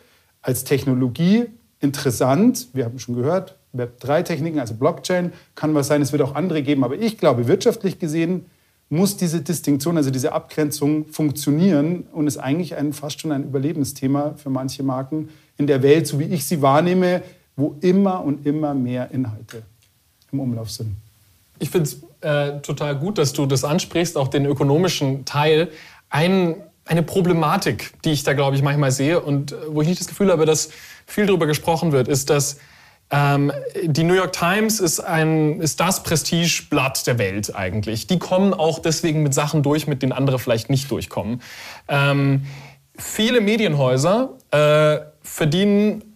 als 0.41 0.65
Technologie 0.65 1.46
interessant. 1.79 2.67
Wir 2.74 2.84
haben 2.84 3.00
schon 3.00 3.15
gehört, 3.15 3.55
Web3-Techniken, 3.74 4.60
also 4.60 4.74
Blockchain, 4.74 5.31
kann 5.55 5.74
was 5.74 5.88
sein, 5.88 6.01
es 6.01 6.12
wird 6.12 6.22
auch 6.22 6.36
andere 6.36 6.63
geben. 6.63 6.84
Aber 6.84 6.96
ich 6.96 7.17
glaube, 7.17 7.48
wirtschaftlich 7.48 7.98
gesehen 7.98 8.46
muss 8.89 9.17
diese 9.17 9.41
Distinktion, 9.41 9.98
also 9.98 10.10
diese 10.10 10.34
Abgrenzung 10.34 11.05
funktionieren 11.08 12.05
und 12.12 12.27
ist 12.27 12.38
eigentlich 12.38 12.75
ein, 12.75 12.91
fast 12.91 13.22
schon 13.22 13.31
ein 13.31 13.43
Überlebensthema 13.43 14.34
für 14.36 14.50
manche 14.50 14.81
Marken 14.84 15.29
in 15.58 15.67
der 15.67 15.84
Welt, 15.84 16.08
so 16.08 16.19
wie 16.19 16.25
ich 16.25 16.46
sie 16.46 16.62
wahrnehme, 16.62 17.22
wo 17.55 17.75
immer 17.81 18.24
und 18.24 18.46
immer 18.46 18.74
mehr 18.74 19.12
Inhalte 19.12 19.62
im 20.31 20.39
Umlauf 20.39 20.72
sind. 20.72 20.96
Ich 21.60 21.69
finde 21.69 21.89
es 21.89 22.01
äh, 22.22 22.62
total 22.62 22.96
gut, 22.98 23.17
dass 23.17 23.34
du 23.34 23.46
das 23.46 23.63
ansprichst, 23.63 24.17
auch 24.17 24.29
den 24.29 24.46
ökonomischen 24.46 25.25
Teil. 25.25 25.69
Ein, 26.10 26.55
eine 26.86 27.03
Problematik, 27.03 27.93
die 28.03 28.12
ich 28.12 28.24
da, 28.24 28.34
glaube 28.34 28.55
ich, 28.55 28.63
manchmal 28.63 28.91
sehe 28.91 29.19
und 29.19 29.51
äh, 29.51 29.55
wo 29.67 29.81
ich 29.81 29.88
nicht 29.88 30.00
das 30.00 30.08
Gefühl 30.08 30.31
habe, 30.31 30.46
dass 30.46 30.69
viel 31.05 31.25
darüber 31.25 31.46
gesprochen 31.46 31.91
wird, 31.91 32.08
ist, 32.08 32.29
dass 32.29 32.58
ähm, 33.11 33.51
die 33.83 34.03
New 34.03 34.13
York 34.13 34.33
Times 34.33 34.79
ist, 34.79 34.99
ein, 34.99 35.61
ist 35.61 35.79
das 35.79 36.03
Prestigeblatt 36.03 37.07
der 37.07 37.17
Welt 37.17 37.55
eigentlich. 37.55 38.07
Die 38.07 38.19
kommen 38.19 38.53
auch 38.53 38.79
deswegen 38.79 39.23
mit 39.23 39.33
Sachen 39.33 39.63
durch, 39.63 39.87
mit 39.87 40.03
denen 40.03 40.11
andere 40.11 40.37
vielleicht 40.37 40.69
nicht 40.69 40.91
durchkommen. 40.91 41.41
Ähm, 41.87 42.45
viele 42.95 43.41
Medienhäuser 43.41 44.37
äh, 44.51 44.99
verdienen 45.23 46.08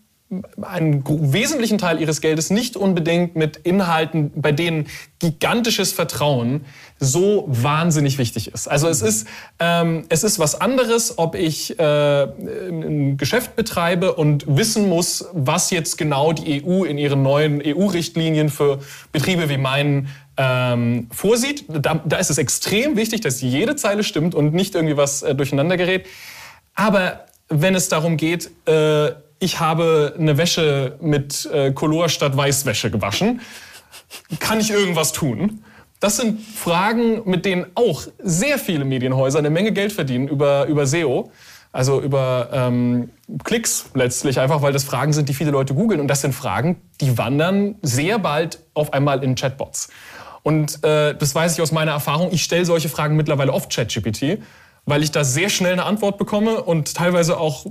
einen 0.62 1.04
wesentlichen 1.34 1.78
Teil 1.78 2.00
ihres 2.00 2.22
Geldes 2.22 2.50
nicht 2.50 2.76
unbedingt 2.78 3.36
mit 3.36 3.58
Inhalten, 3.58 4.32
bei 4.36 4.52
denen 4.52 4.88
gigantisches 5.20 5.94
Vertrauen 5.94 6.66
so 7.00 7.46
wahnsinnig 7.48 8.18
wichtig 8.18 8.54
ist. 8.54 8.68
Also 8.68 8.88
es 8.88 9.02
ist, 9.02 9.28
ähm, 9.60 10.06
es 10.10 10.24
ist 10.24 10.40
was 10.40 10.60
anderes, 10.60 11.18
ob 11.18 11.36
ich 11.36 11.80
äh, 11.80 11.84
ein 11.84 13.18
Geschäft 13.18 13.56
betreibe 13.56 14.14
und 14.14 14.46
wissen 14.48 14.90
muss, 14.90 15.26
was 15.34 15.70
jetzt 15.70 15.98
genau 15.98 16.34
die 16.34 16.64
EU 16.64 16.84
in 16.84 16.98
ihren 16.98 17.22
neuen 17.24 17.62
EU-Richtlinien 17.66 18.50
für 18.50 18.80
Betriebe 19.12 19.50
wie 19.50 19.58
meinen 19.58 20.10
ähm, 20.38 21.08
vorsieht. 21.12 21.66
Da, 21.68 22.02
da, 22.06 22.18
ist 22.18 22.30
es 22.30 22.38
extrem 22.38 22.96
wichtig, 22.96 23.22
dass 23.22 23.42
jede 23.42 23.76
Zeile 23.76 24.04
stimmt 24.04 24.36
und 24.36 24.54
nicht 24.54 24.76
irgendwie 24.76 24.98
was 24.98 25.24
äh, 25.24 25.36
durcheinander 25.36 25.78
gerät. 25.78 26.06
Aber 26.76 27.26
wenn 27.50 27.76
es 27.76 27.90
darum 27.90 28.18
geht, 28.18 28.50
äh, 28.66 29.12
ich 29.44 29.60
habe 29.60 30.16
eine 30.18 30.38
Wäsche 30.38 30.98
mit 31.02 31.46
äh, 31.52 31.72
Color 31.72 32.10
statt 32.10 32.36
Weißwäsche 32.38 32.90
gewaschen, 32.90 33.42
kann 34.40 34.60
ich 34.60 34.72
irgendwas 34.72 35.12
tun? 35.12 35.64
Das 36.00 36.18
sind 36.18 36.42
Fragen, 36.42 37.22
mit 37.30 37.46
denen 37.46 37.66
auch 37.76 38.04
sehr 38.20 38.58
viele 38.58 38.86
Medienhäuser 38.86 39.40
eine 39.40 39.50
Menge 39.50 39.72
Geld 39.72 39.92
verdienen 39.92 40.28
über, 40.28 40.66
über 40.66 40.86
SEO. 40.86 41.32
Also 41.72 42.02
über 42.02 42.50
ähm, 42.54 43.10
Klicks 43.44 43.90
letztlich, 43.96 44.40
einfach 44.40 44.62
weil 44.62 44.74
das 44.74 44.84
Fragen 44.84 45.12
sind, 45.12 45.28
die 45.28 45.34
viele 45.34 45.50
Leute 45.50 45.74
googeln. 45.74 46.00
Und 46.00 46.08
das 46.08 46.22
sind 46.22 46.34
Fragen, 46.34 46.80
die 47.02 47.18
wandern 47.18 47.76
sehr 47.82 48.20
bald 48.20 48.60
auf 48.76 48.94
einmal 48.94 49.24
in 49.24 49.34
Chatbots. 49.34 49.90
Und 50.44 50.84
äh, 50.84 51.16
das 51.16 51.34
weiß 51.34 51.54
ich 51.54 51.62
aus 51.62 51.72
meiner 51.72 51.94
Erfahrung. 51.94 52.30
Ich 52.32 52.44
stelle 52.44 52.66
solche 52.66 52.90
Fragen 52.90 53.16
mittlerweile 53.16 53.52
oft 53.52 53.74
ChatGPT, 53.74 54.40
weil 54.86 55.02
ich 55.02 55.12
da 55.12 55.24
sehr 55.24 55.50
schnell 55.50 55.74
eine 55.74 55.86
Antwort 55.86 56.20
bekomme 56.20 56.62
und 56.62 56.94
teilweise 56.94 57.40
auch 57.40 57.66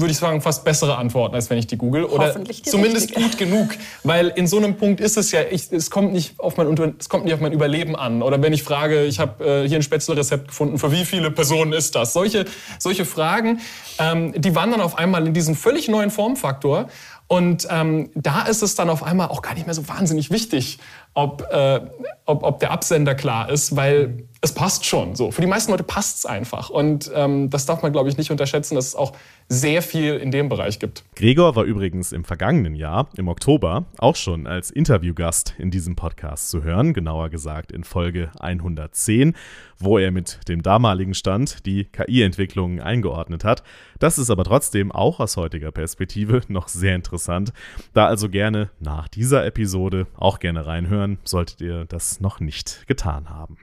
würde 0.00 0.10
ich 0.10 0.18
sagen, 0.18 0.40
fast 0.40 0.64
bessere 0.64 0.96
Antworten, 0.96 1.34
als 1.34 1.50
wenn 1.50 1.58
ich 1.58 1.66
die 1.66 1.76
google. 1.76 2.04
Oder 2.04 2.34
zumindest 2.64 3.10
richtige. 3.10 3.22
gut 3.22 3.38
genug. 3.38 3.68
Weil 4.02 4.28
in 4.28 4.46
so 4.46 4.56
einem 4.56 4.76
Punkt 4.76 5.00
ist 5.00 5.16
es 5.16 5.30
ja, 5.30 5.40
ich, 5.50 5.70
es, 5.72 5.90
kommt 5.90 6.12
nicht 6.12 6.38
auf 6.40 6.56
mein, 6.56 6.94
es 6.98 7.08
kommt 7.08 7.24
nicht 7.24 7.34
auf 7.34 7.40
mein 7.40 7.52
Überleben 7.52 7.96
an. 7.96 8.22
Oder 8.22 8.42
wenn 8.42 8.52
ich 8.52 8.62
frage, 8.62 9.04
ich 9.04 9.20
habe 9.20 9.62
äh, 9.64 9.68
hier 9.68 9.78
ein 9.78 9.82
Spätzlerezept 9.82 10.48
gefunden, 10.48 10.78
für 10.78 10.90
wie 10.90 11.04
viele 11.04 11.30
Personen 11.30 11.72
ist 11.72 11.94
das? 11.94 12.12
Solche, 12.12 12.44
solche 12.78 13.04
Fragen, 13.04 13.60
ähm, 13.98 14.32
die 14.36 14.54
wandern 14.54 14.80
auf 14.80 14.98
einmal 14.98 15.26
in 15.26 15.34
diesen 15.34 15.54
völlig 15.54 15.88
neuen 15.88 16.10
Formfaktor. 16.10 16.88
Und 17.26 17.66
ähm, 17.70 18.10
da 18.14 18.42
ist 18.42 18.62
es 18.62 18.74
dann 18.74 18.90
auf 18.90 19.02
einmal 19.02 19.28
auch 19.28 19.40
gar 19.40 19.54
nicht 19.54 19.66
mehr 19.66 19.74
so 19.74 19.88
wahnsinnig 19.88 20.30
wichtig, 20.30 20.78
ob, 21.14 21.42
äh, 21.50 21.80
ob, 22.26 22.42
ob 22.42 22.60
der 22.60 22.70
Absender 22.70 23.14
klar 23.14 23.48
ist, 23.48 23.76
weil 23.76 24.28
es 24.44 24.52
passt 24.52 24.84
schon. 24.84 25.14
So. 25.14 25.30
Für 25.30 25.40
die 25.40 25.46
meisten 25.46 25.72
Leute 25.72 25.84
passt 25.84 26.18
es 26.18 26.26
einfach. 26.26 26.68
Und 26.68 27.10
ähm, 27.14 27.48
das 27.48 27.64
darf 27.64 27.82
man, 27.82 27.92
glaube 27.92 28.10
ich, 28.10 28.18
nicht 28.18 28.30
unterschätzen, 28.30 28.74
dass 28.74 28.88
es 28.88 28.94
auch 28.94 29.12
sehr 29.48 29.80
viel 29.80 30.16
in 30.16 30.30
dem 30.30 30.50
Bereich 30.50 30.78
gibt. 30.78 31.02
Gregor 31.16 31.56
war 31.56 31.64
übrigens 31.64 32.12
im 32.12 32.24
vergangenen 32.24 32.74
Jahr, 32.74 33.08
im 33.16 33.28
Oktober, 33.28 33.86
auch 33.96 34.16
schon 34.16 34.46
als 34.46 34.70
Interviewgast 34.70 35.54
in 35.58 35.70
diesem 35.70 35.96
Podcast 35.96 36.50
zu 36.50 36.62
hören, 36.62 36.92
genauer 36.92 37.30
gesagt 37.30 37.72
in 37.72 37.84
Folge 37.84 38.30
110, 38.38 39.34
wo 39.78 39.96
er 39.96 40.10
mit 40.10 40.46
dem 40.46 40.62
damaligen 40.62 41.14
Stand 41.14 41.64
die 41.64 41.84
KI-Entwicklungen 41.84 42.80
eingeordnet 42.80 43.44
hat. 43.44 43.62
Das 43.98 44.18
ist 44.18 44.28
aber 44.28 44.44
trotzdem 44.44 44.92
auch 44.92 45.20
aus 45.20 45.38
heutiger 45.38 45.72
Perspektive 45.72 46.42
noch 46.48 46.68
sehr 46.68 46.94
interessant. 46.94 47.54
Da 47.94 48.06
also 48.06 48.28
gerne 48.28 48.68
nach 48.78 49.08
dieser 49.08 49.46
Episode 49.46 50.06
auch 50.16 50.38
gerne 50.38 50.66
reinhören, 50.66 51.16
solltet 51.24 51.62
ihr 51.62 51.86
das 51.86 52.20
noch 52.20 52.40
nicht 52.40 52.86
getan 52.86 53.30
haben. 53.30 53.56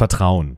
Vertrauen. 0.00 0.56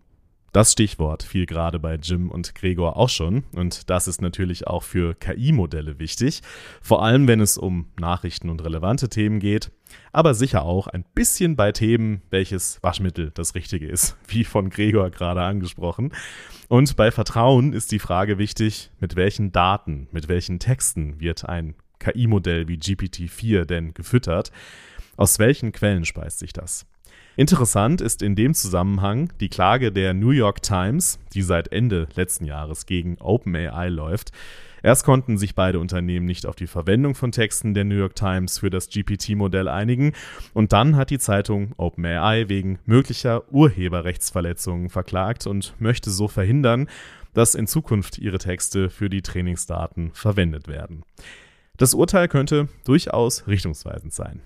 Das 0.52 0.70
Stichwort 0.70 1.24
fiel 1.24 1.46
gerade 1.46 1.80
bei 1.80 1.96
Jim 1.96 2.30
und 2.30 2.54
Gregor 2.54 2.96
auch 2.96 3.08
schon 3.08 3.42
und 3.56 3.90
das 3.90 4.06
ist 4.06 4.22
natürlich 4.22 4.68
auch 4.68 4.84
für 4.84 5.16
KI-Modelle 5.16 5.98
wichtig, 5.98 6.42
vor 6.80 7.02
allem 7.02 7.26
wenn 7.26 7.40
es 7.40 7.58
um 7.58 7.88
Nachrichten 7.98 8.50
und 8.50 8.62
relevante 8.62 9.08
Themen 9.08 9.40
geht, 9.40 9.72
aber 10.12 10.34
sicher 10.34 10.62
auch 10.62 10.86
ein 10.86 11.04
bisschen 11.16 11.56
bei 11.56 11.72
Themen, 11.72 12.22
welches 12.30 12.80
Waschmittel 12.84 13.32
das 13.34 13.56
richtige 13.56 13.88
ist, 13.88 14.16
wie 14.28 14.44
von 14.44 14.70
Gregor 14.70 15.10
gerade 15.10 15.42
angesprochen. 15.42 16.12
Und 16.68 16.94
bei 16.94 17.10
Vertrauen 17.10 17.72
ist 17.72 17.90
die 17.90 17.98
Frage 17.98 18.38
wichtig, 18.38 18.92
mit 19.00 19.16
welchen 19.16 19.50
Daten, 19.50 20.06
mit 20.12 20.28
welchen 20.28 20.60
Texten 20.60 21.18
wird 21.18 21.48
ein 21.48 21.74
KI-Modell 21.98 22.68
wie 22.68 22.76
GPT-4 22.76 23.64
denn 23.64 23.92
gefüttert? 23.92 24.52
Aus 25.16 25.40
welchen 25.40 25.72
Quellen 25.72 26.04
speist 26.04 26.38
sich 26.38 26.52
das? 26.52 26.86
Interessant 27.34 28.02
ist 28.02 28.20
in 28.20 28.36
dem 28.36 28.52
Zusammenhang 28.52 29.32
die 29.40 29.48
Klage 29.48 29.90
der 29.90 30.12
New 30.12 30.32
York 30.32 30.62
Times, 30.62 31.18
die 31.32 31.40
seit 31.40 31.72
Ende 31.72 32.06
letzten 32.14 32.44
Jahres 32.44 32.84
gegen 32.84 33.16
OpenAI 33.20 33.88
läuft. 33.88 34.32
Erst 34.82 35.04
konnten 35.04 35.38
sich 35.38 35.54
beide 35.54 35.78
Unternehmen 35.78 36.26
nicht 36.26 36.44
auf 36.44 36.56
die 36.56 36.66
Verwendung 36.66 37.14
von 37.14 37.32
Texten 37.32 37.72
der 37.72 37.84
New 37.84 37.94
York 37.94 38.16
Times 38.16 38.58
für 38.58 38.68
das 38.68 38.90
GPT-Modell 38.90 39.68
einigen 39.68 40.12
und 40.52 40.74
dann 40.74 40.96
hat 40.96 41.08
die 41.08 41.20
Zeitung 41.20 41.72
OpenAI 41.78 42.50
wegen 42.50 42.80
möglicher 42.84 43.50
Urheberrechtsverletzungen 43.50 44.90
verklagt 44.90 45.46
und 45.46 45.74
möchte 45.78 46.10
so 46.10 46.28
verhindern, 46.28 46.88
dass 47.32 47.54
in 47.54 47.66
Zukunft 47.66 48.18
ihre 48.18 48.38
Texte 48.38 48.90
für 48.90 49.08
die 49.08 49.22
Trainingsdaten 49.22 50.10
verwendet 50.12 50.68
werden. 50.68 51.02
Das 51.78 51.94
Urteil 51.94 52.28
könnte 52.28 52.68
durchaus 52.84 53.46
richtungsweisend 53.46 54.12
sein. 54.12 54.42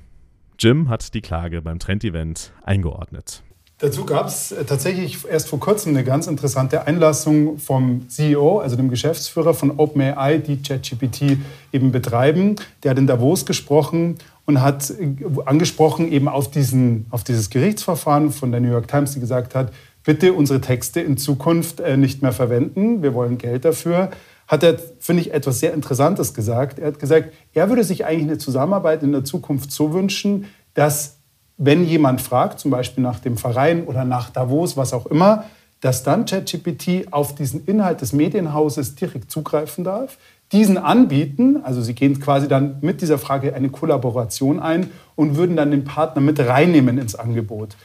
Jim 0.59 0.89
hat 0.89 1.15
die 1.15 1.21
Klage 1.21 1.61
beim 1.63 1.79
Trend-Event 1.79 2.53
eingeordnet. 2.65 3.43
Dazu 3.79 4.07
gab 4.07 4.29
es 4.29 4.53
äh, 4.53 4.65
tatsächlich 4.65 5.19
erst 5.31 5.49
vor 5.49 5.61
kurzem 5.61 5.91
eine 5.91 6.03
ganz 6.03 6.27
interessante 6.27 6.87
Einlassung 6.87 7.59
vom 7.59 8.09
CEO, 8.09 8.61
also 8.61 8.75
dem 8.75 8.89
Geschäftsführer 8.89 9.53
von 9.53 9.73
OpenAI, 9.79 10.39
die 10.39 10.63
ChatGPT 10.63 11.37
eben 11.73 11.93
betreiben. 11.93 12.57
Der 12.83 12.93
hat 12.93 12.99
in 12.99 13.07
Davos 13.07 13.45
gesprochen 13.45 14.17
und 14.47 14.63
hat 14.63 14.89
äh, 14.91 15.15
angesprochen 15.45 16.11
eben 16.11 16.27
auf, 16.27 16.51
diesen, 16.51 17.05
auf 17.11 17.23
dieses 17.23 17.51
Gerichtsverfahren 17.51 18.33
von 18.33 18.51
der 18.51 18.63
New 18.63 18.71
York 18.71 18.89
Times, 18.89 19.13
die 19.13 19.21
gesagt 19.21 19.55
hat, 19.55 19.75
bitte 20.05 20.33
unsere 20.33 20.63
Texte 20.63 21.01
in 21.01 21.19
Zukunft 21.19 21.81
äh, 21.81 21.99
nicht 21.99 22.23
mehr 22.23 22.33
verwenden, 22.33 23.03
wir 23.03 23.13
wollen 23.13 23.37
Geld 23.37 23.67
dafür 23.67 24.11
hat 24.49 24.63
er, 24.63 24.79
finde 24.99 25.23
ich, 25.23 25.33
etwas 25.33 25.61
sehr 25.61 25.75
Interessantes 25.75 26.35
gesagt. 26.35 26.79
Er 26.79 26.89
hat 26.89 26.99
gesagt, 26.99 27.33
er 27.53 27.69
würde 27.69 27.85
sich 27.85 28.05
eigentlich 28.05 28.29
eine 28.29 28.39
Zusammenarbeit 28.39 29.03
in 29.03 29.13
der 29.13 29.25
Zukunft 29.25 29.73
so 29.73 29.93
wünschen, 29.93 30.47
dass 30.75 31.17
wenn 31.59 31.85
jemand 31.85 32.21
fragt, 32.21 32.61
zum 32.61 32.71
Beispiel 32.71 33.03
nach 33.03 33.19
dem 33.19 33.37
Verein 33.37 33.85
oder 33.85 34.05
nach 34.05 34.31
Davos, 34.31 34.77
was 34.77 34.93
auch 34.93 35.07
immer, 35.07 35.45
dass 35.81 36.03
dann 36.03 36.25
ChatGPT 36.25 37.13
auf 37.13 37.35
diesen 37.35 37.65
Inhalt 37.65 38.01
des 38.01 38.13
Medienhauses 38.13 38.95
direkt 38.95 39.31
zugreifen 39.31 39.85
darf, 39.85 40.19
diesen 40.53 40.79
anbieten, 40.79 41.61
also 41.65 41.83
sie 41.83 41.95
gehen 41.95 42.21
quasi 42.21 42.47
dann 42.47 42.77
mit 42.81 43.01
dieser 43.01 43.19
Frage 43.19 43.55
eine 43.55 43.69
Kollaboration 43.69 44.61
ein 44.61 44.91
und 45.17 45.37
würden 45.37 45.57
dann 45.57 45.71
den 45.71 45.85
Partner 45.85 46.23
mit 46.23 46.39
reinnehmen 46.39 46.99
ins 46.99 47.15
Angebot. 47.15 47.77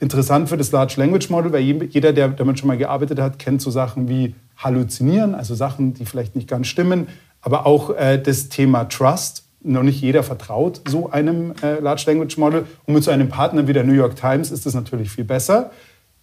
Interessant 0.00 0.48
für 0.48 0.56
das 0.56 0.72
Large 0.72 0.94
Language 0.98 1.30
Model, 1.30 1.52
weil 1.52 1.62
jeder, 1.62 2.12
der 2.12 2.28
damit 2.28 2.58
schon 2.58 2.68
mal 2.68 2.76
gearbeitet 2.76 3.20
hat, 3.20 3.38
kennt 3.38 3.62
so 3.62 3.70
Sachen 3.70 4.08
wie 4.08 4.34
Halluzinieren, 4.60 5.34
also 5.34 5.54
Sachen, 5.54 5.94
die 5.94 6.04
vielleicht 6.04 6.36
nicht 6.36 6.48
ganz 6.48 6.68
stimmen, 6.68 7.08
aber 7.40 7.66
auch 7.66 7.90
äh, 7.96 8.18
das 8.18 8.48
Thema 8.48 8.84
Trust. 8.84 9.44
Noch 9.62 9.82
nicht 9.82 10.00
jeder 10.00 10.22
vertraut 10.22 10.80
so 10.88 11.10
einem 11.10 11.52
äh, 11.62 11.80
Large 11.80 12.04
Language 12.06 12.38
Model. 12.38 12.64
Und 12.86 12.94
mit 12.94 13.04
so 13.04 13.10
einem 13.10 13.28
Partner 13.28 13.68
wie 13.68 13.74
der 13.74 13.84
New 13.84 13.92
York 13.92 14.16
Times 14.16 14.50
ist 14.50 14.64
das 14.64 14.74
natürlich 14.74 15.10
viel 15.10 15.24
besser. 15.24 15.70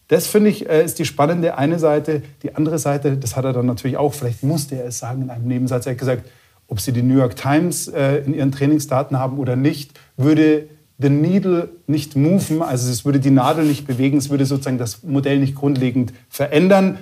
Das 0.08 0.28
finde 0.28 0.50
ich 0.50 0.70
äh, 0.70 0.84
ist 0.84 1.00
die 1.00 1.06
spannende 1.06 1.58
eine 1.58 1.80
Seite. 1.80 2.24
Die 2.44 2.56
andere 2.56 2.80
Seite, 2.80 3.18
das 3.18 3.36
hat 3.36 3.46
er 3.46 3.54
dann 3.54 3.66
natürlich 3.66 3.98
auch, 3.98 4.14
vielleicht 4.14 4.44
musste 4.44 4.76
er 4.76 4.86
es 4.86 5.00
sagen 5.00 5.24
in 5.24 5.30
einem 5.30 5.48
Nebensatz, 5.48 5.86
er 5.86 5.92
hat 5.92 6.00
gesagt, 6.00 6.28
ob 6.68 6.80
sie 6.80 6.92
die 6.92 7.02
New 7.02 7.18
York 7.18 7.36
Times 7.36 7.88
äh, 7.88 8.18
in 8.18 8.34
ihren 8.34 8.52
Trainingsdaten 8.52 9.20
haben 9.20 9.38
oder 9.38 9.56
nicht, 9.56 10.00
würde 10.18 10.68
the 10.98 11.10
needle 11.10 11.70
nicht 11.86 12.16
moven, 12.16 12.62
also 12.62 12.90
es 12.90 13.06
würde 13.06 13.20
die 13.20 13.30
Nadel 13.30 13.66
nicht 13.66 13.86
bewegen, 13.86 14.18
es 14.18 14.30
würde 14.30 14.46
sozusagen 14.46 14.78
das 14.78 15.04
Modell 15.04 15.40
nicht 15.40 15.56
grundlegend 15.56 16.14
verändern. 16.30 16.98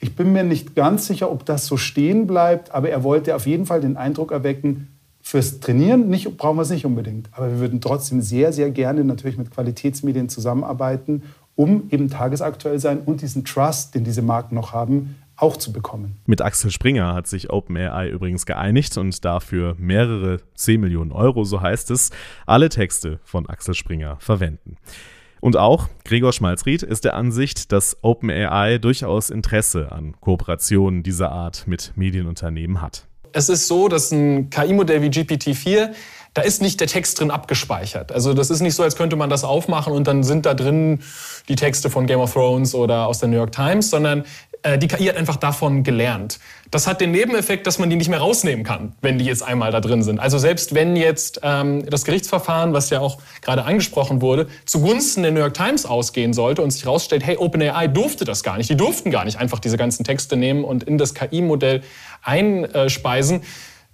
Ich 0.00 0.14
bin 0.14 0.32
mir 0.32 0.44
nicht 0.44 0.74
ganz 0.74 1.06
sicher, 1.06 1.30
ob 1.30 1.44
das 1.44 1.66
so 1.66 1.76
stehen 1.76 2.26
bleibt, 2.26 2.72
aber 2.72 2.90
er 2.90 3.02
wollte 3.02 3.34
auf 3.34 3.46
jeden 3.46 3.66
Fall 3.66 3.80
den 3.80 3.96
Eindruck 3.96 4.30
erwecken, 4.30 4.88
fürs 5.20 5.60
Trainieren 5.60 6.08
nicht, 6.08 6.36
brauchen 6.38 6.56
wir 6.56 6.62
es 6.62 6.70
nicht 6.70 6.86
unbedingt. 6.86 7.28
Aber 7.32 7.50
wir 7.50 7.58
würden 7.58 7.80
trotzdem 7.80 8.22
sehr, 8.22 8.52
sehr 8.52 8.70
gerne 8.70 9.04
natürlich 9.04 9.36
mit 9.36 9.50
Qualitätsmedien 9.50 10.28
zusammenarbeiten, 10.28 11.24
um 11.54 11.88
eben 11.90 12.08
tagesaktuell 12.08 12.78
sein 12.78 13.00
und 13.04 13.20
diesen 13.20 13.44
Trust, 13.44 13.94
den 13.94 14.04
diese 14.04 14.22
Marken 14.22 14.54
noch 14.54 14.72
haben, 14.72 15.16
auch 15.36 15.56
zu 15.56 15.72
bekommen. 15.72 16.16
Mit 16.26 16.40
Axel 16.40 16.70
Springer 16.70 17.14
hat 17.14 17.26
sich 17.26 17.50
OpenAI 17.50 18.08
übrigens 18.08 18.46
geeinigt 18.46 18.96
und 18.96 19.24
dafür 19.24 19.74
mehrere 19.78 20.38
10 20.54 20.80
Millionen 20.80 21.12
Euro, 21.12 21.44
so 21.44 21.60
heißt 21.60 21.90
es, 21.90 22.10
alle 22.46 22.68
Texte 22.68 23.20
von 23.24 23.46
Axel 23.48 23.74
Springer 23.74 24.16
verwenden. 24.20 24.76
Und 25.40 25.56
auch 25.56 25.88
Gregor 26.04 26.32
Schmalzried 26.32 26.82
ist 26.82 27.04
der 27.04 27.14
Ansicht, 27.14 27.72
dass 27.72 27.96
OpenAI 28.02 28.78
durchaus 28.78 29.30
Interesse 29.30 29.92
an 29.92 30.14
Kooperationen 30.20 31.02
dieser 31.02 31.30
Art 31.32 31.64
mit 31.66 31.92
Medienunternehmen 31.96 32.82
hat. 32.82 33.06
Es 33.32 33.48
ist 33.48 33.68
so, 33.68 33.88
dass 33.88 34.10
ein 34.10 34.50
KI-Modell 34.50 35.02
wie 35.02 35.08
GPT-4 35.08 35.90
da 36.34 36.44
ist 36.44 36.62
nicht 36.62 36.78
der 36.78 36.86
Text 36.86 37.18
drin 37.18 37.32
abgespeichert. 37.32 38.12
Also 38.12 38.32
das 38.32 38.50
ist 38.50 38.60
nicht 38.60 38.74
so, 38.74 38.84
als 38.84 38.94
könnte 38.94 39.16
man 39.16 39.28
das 39.28 39.42
aufmachen 39.42 39.92
und 39.92 40.06
dann 40.06 40.22
sind 40.22 40.46
da 40.46 40.54
drin 40.54 41.00
die 41.48 41.56
Texte 41.56 41.90
von 41.90 42.06
Game 42.06 42.20
of 42.20 42.32
Thrones 42.32 42.76
oder 42.76 43.08
aus 43.08 43.18
der 43.18 43.28
New 43.28 43.36
York 43.36 43.50
Times, 43.50 43.90
sondern 43.90 44.24
die 44.78 44.88
KI 44.88 45.06
hat 45.06 45.16
einfach 45.16 45.36
davon 45.36 45.84
gelernt. 45.84 46.38
Das 46.70 46.86
hat 46.86 47.00
den 47.00 47.12
Nebeneffekt, 47.12 47.66
dass 47.66 47.78
man 47.78 47.88
die 47.88 47.96
nicht 47.96 48.08
mehr 48.08 48.18
rausnehmen 48.18 48.64
kann, 48.64 48.94
wenn 49.00 49.18
die 49.18 49.24
jetzt 49.24 49.42
einmal 49.42 49.70
da 49.70 49.80
drin 49.80 50.02
sind. 50.02 50.20
Also 50.20 50.38
selbst 50.38 50.74
wenn 50.74 50.96
jetzt 50.96 51.40
ähm, 51.42 51.88
das 51.88 52.04
Gerichtsverfahren, 52.04 52.72
was 52.72 52.90
ja 52.90 53.00
auch 53.00 53.18
gerade 53.40 53.64
angesprochen 53.64 54.20
wurde, 54.20 54.48
zugunsten 54.66 55.22
der 55.22 55.32
New 55.32 55.40
York 55.40 55.54
Times 55.54 55.86
ausgehen 55.86 56.32
sollte 56.32 56.60
und 56.62 56.70
sich 56.70 56.84
herausstellt, 56.84 57.24
hey, 57.24 57.36
OpenAI 57.36 57.88
durfte 57.88 58.24
das 58.24 58.42
gar 58.42 58.58
nicht. 58.58 58.68
Die 58.68 58.76
durften 58.76 59.10
gar 59.10 59.24
nicht 59.24 59.38
einfach 59.38 59.60
diese 59.60 59.76
ganzen 59.76 60.04
Texte 60.04 60.36
nehmen 60.36 60.64
und 60.64 60.84
in 60.84 60.98
das 60.98 61.14
KI-Modell 61.14 61.82
einspeisen. 62.22 63.42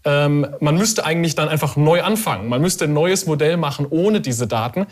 Ähm, 0.04 0.46
man 0.60 0.76
müsste 0.76 1.04
eigentlich 1.04 1.34
dann 1.34 1.48
einfach 1.48 1.76
neu 1.76 2.02
anfangen. 2.02 2.48
Man 2.48 2.60
müsste 2.60 2.84
ein 2.84 2.92
neues 2.92 3.26
Modell 3.26 3.56
machen 3.56 3.86
ohne 3.88 4.20
diese 4.20 4.46
Daten. 4.46 4.86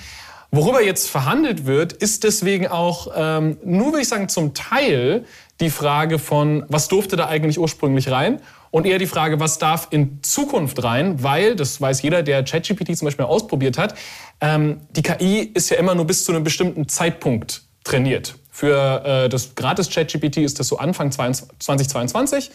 Worüber 0.54 0.82
jetzt 0.82 1.08
verhandelt 1.08 1.64
wird, 1.64 1.94
ist 1.94 2.24
deswegen 2.24 2.68
auch 2.68 3.08
ähm, 3.16 3.56
nur, 3.64 3.86
würde 3.92 4.02
ich 4.02 4.08
sagen, 4.08 4.28
zum 4.28 4.52
Teil 4.52 5.24
die 5.60 5.70
Frage 5.70 6.18
von, 6.18 6.64
was 6.68 6.88
durfte 6.88 7.16
da 7.16 7.28
eigentlich 7.28 7.58
ursprünglich 7.58 8.10
rein? 8.10 8.40
Und 8.70 8.86
eher 8.86 8.98
die 8.98 9.06
Frage, 9.06 9.38
was 9.38 9.58
darf 9.58 9.88
in 9.90 10.22
Zukunft 10.22 10.82
rein? 10.82 11.22
Weil, 11.22 11.56
das 11.56 11.80
weiß 11.80 12.02
jeder, 12.02 12.22
der 12.22 12.42
ChatGPT 12.42 12.96
zum 12.96 13.06
Beispiel 13.06 13.26
ausprobiert 13.26 13.76
hat, 13.76 13.94
ähm, 14.40 14.80
die 14.90 15.02
KI 15.02 15.50
ist 15.54 15.70
ja 15.70 15.76
immer 15.76 15.94
nur 15.94 16.06
bis 16.06 16.24
zu 16.24 16.32
einem 16.32 16.42
bestimmten 16.42 16.88
Zeitpunkt 16.88 17.62
trainiert. 17.84 18.36
Für 18.50 19.04
äh, 19.04 19.28
das 19.28 19.54
gratis 19.54 19.90
ChatGPT 19.90 20.38
ist 20.38 20.58
das 20.58 20.68
so 20.68 20.78
Anfang 20.78 21.12
2022. 21.12 22.50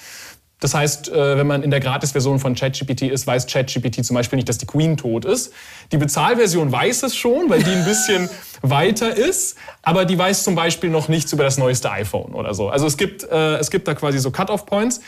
Das 0.60 0.74
heißt, 0.74 1.10
äh, 1.10 1.38
wenn 1.38 1.46
man 1.46 1.62
in 1.62 1.70
der 1.70 1.80
Gratis-Version 1.80 2.40
von 2.40 2.56
ChatGPT 2.56 3.04
ist, 3.04 3.28
weiß 3.28 3.46
ChatGPT 3.46 4.04
zum 4.04 4.16
Beispiel 4.16 4.38
nicht, 4.38 4.50
dass 4.50 4.58
die 4.58 4.66
Queen 4.66 4.98
tot 4.98 5.24
ist. 5.24 5.54
Die 5.92 5.98
Bezahlversion 5.98 6.72
weiß 6.72 7.04
es 7.04 7.16
schon, 7.16 7.50
weil 7.50 7.62
die 7.62 7.72
ein 7.72 7.86
bisschen 7.86 8.30
weiter 8.64 9.16
ist, 9.16 9.58
aber 9.84 10.06
die 10.06 10.18
weiß 10.18 10.44
zum 10.44 10.56
Beispiel 10.56 10.90
noch 10.90 11.10
nichts 11.10 11.32
über 11.32 11.44
das 11.44 11.60
neueste 11.60 11.92
iPhone 11.92 12.34
oder 12.34 12.56
so. 12.56 12.70
Also 12.70 12.88
es 12.88 12.98
gibt, 12.98 13.24
äh, 13.24 13.58
es 13.58 13.70
gibt 13.70 13.88
da 13.88 13.94
quasi 13.94 14.18
so 14.18 14.32
Cut-off-Points. 14.32 15.02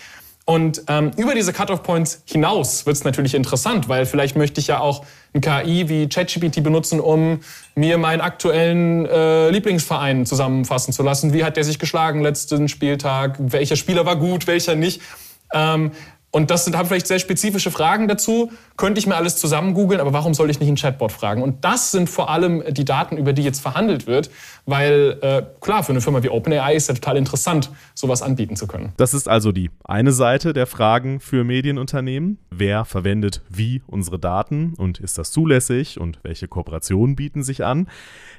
Und 0.45 0.83
ähm, 0.87 1.11
über 1.15 1.35
diese 1.35 1.53
Cut-off-Points 1.53 2.23
hinaus 2.25 2.87
wird 2.87 2.95
es 2.95 3.03
natürlich 3.03 3.35
interessant, 3.35 3.87
weil 3.87 4.07
vielleicht 4.07 4.35
möchte 4.35 4.59
ich 4.59 4.65
ja 4.65 4.79
auch 4.79 5.05
ein 5.35 5.41
KI 5.41 5.89
wie 5.89 6.09
ChatGPT 6.09 6.63
benutzen, 6.63 6.99
um 6.99 7.41
mir 7.75 7.99
meinen 7.99 8.19
aktuellen 8.19 9.05
äh, 9.05 9.51
Lieblingsverein 9.51 10.25
zusammenfassen 10.25 10.91
zu 10.91 11.03
lassen. 11.03 11.33
Wie 11.33 11.43
hat 11.43 11.55
der 11.55 11.63
sich 11.63 11.77
geschlagen 11.77 12.21
letzten 12.21 12.67
Spieltag? 12.67 13.35
Welcher 13.37 13.75
Spieler 13.75 14.07
war 14.07 14.15
gut, 14.15 14.47
welcher 14.47 14.73
nicht? 14.73 15.01
Ähm, 15.53 15.91
und 16.31 16.51
das 16.51 16.65
sind 16.65 16.77
haben 16.77 16.87
vielleicht 16.87 17.07
sehr 17.07 17.17
spezifische 17.17 17.71
Fragen 17.71 18.07
dazu. 18.07 18.51
Könnte 18.77 18.99
ich 18.99 19.07
mir 19.07 19.15
alles 19.15 19.37
zusammen 19.37 19.73
googeln, 19.73 19.99
aber 19.99 20.13
warum 20.13 20.35
soll 20.35 20.49
ich 20.51 20.59
nicht 20.59 20.67
einen 20.67 20.77
Chatbot 20.77 21.11
fragen? 21.11 21.41
Und 21.41 21.65
das 21.65 21.91
sind 21.91 22.07
vor 22.07 22.29
allem 22.29 22.63
die 22.69 22.85
Daten, 22.85 23.17
über 23.17 23.33
die 23.33 23.41
jetzt 23.41 23.61
verhandelt 23.61 24.05
wird, 24.05 24.29
weil 24.67 25.17
äh, 25.21 25.41
klar, 25.59 25.83
für 25.83 25.91
eine 25.91 26.01
Firma 26.01 26.21
wie 26.21 26.29
OpenAI 26.29 26.75
ist 26.75 26.87
ja 26.87 26.93
total 26.93 27.17
interessant, 27.17 27.71
sowas 27.95 28.21
anbieten 28.21 28.55
zu 28.55 28.67
können. 28.67 28.93
Das 28.97 29.15
ist 29.15 29.27
also 29.27 29.51
die 29.51 29.71
eine 29.83 30.11
Seite 30.11 30.53
der 30.53 30.67
Fragen 30.67 31.19
für 31.19 31.43
Medienunternehmen. 31.43 32.37
Wer 32.51 32.85
verwendet 32.85 33.41
wie 33.49 33.81
unsere 33.87 34.19
Daten 34.19 34.75
und 34.77 34.99
ist 34.99 35.17
das 35.17 35.31
zulässig 35.31 35.99
und 35.99 36.19
welche 36.21 36.47
Kooperationen 36.47 37.15
bieten 37.15 37.41
sich 37.41 37.65
an? 37.65 37.89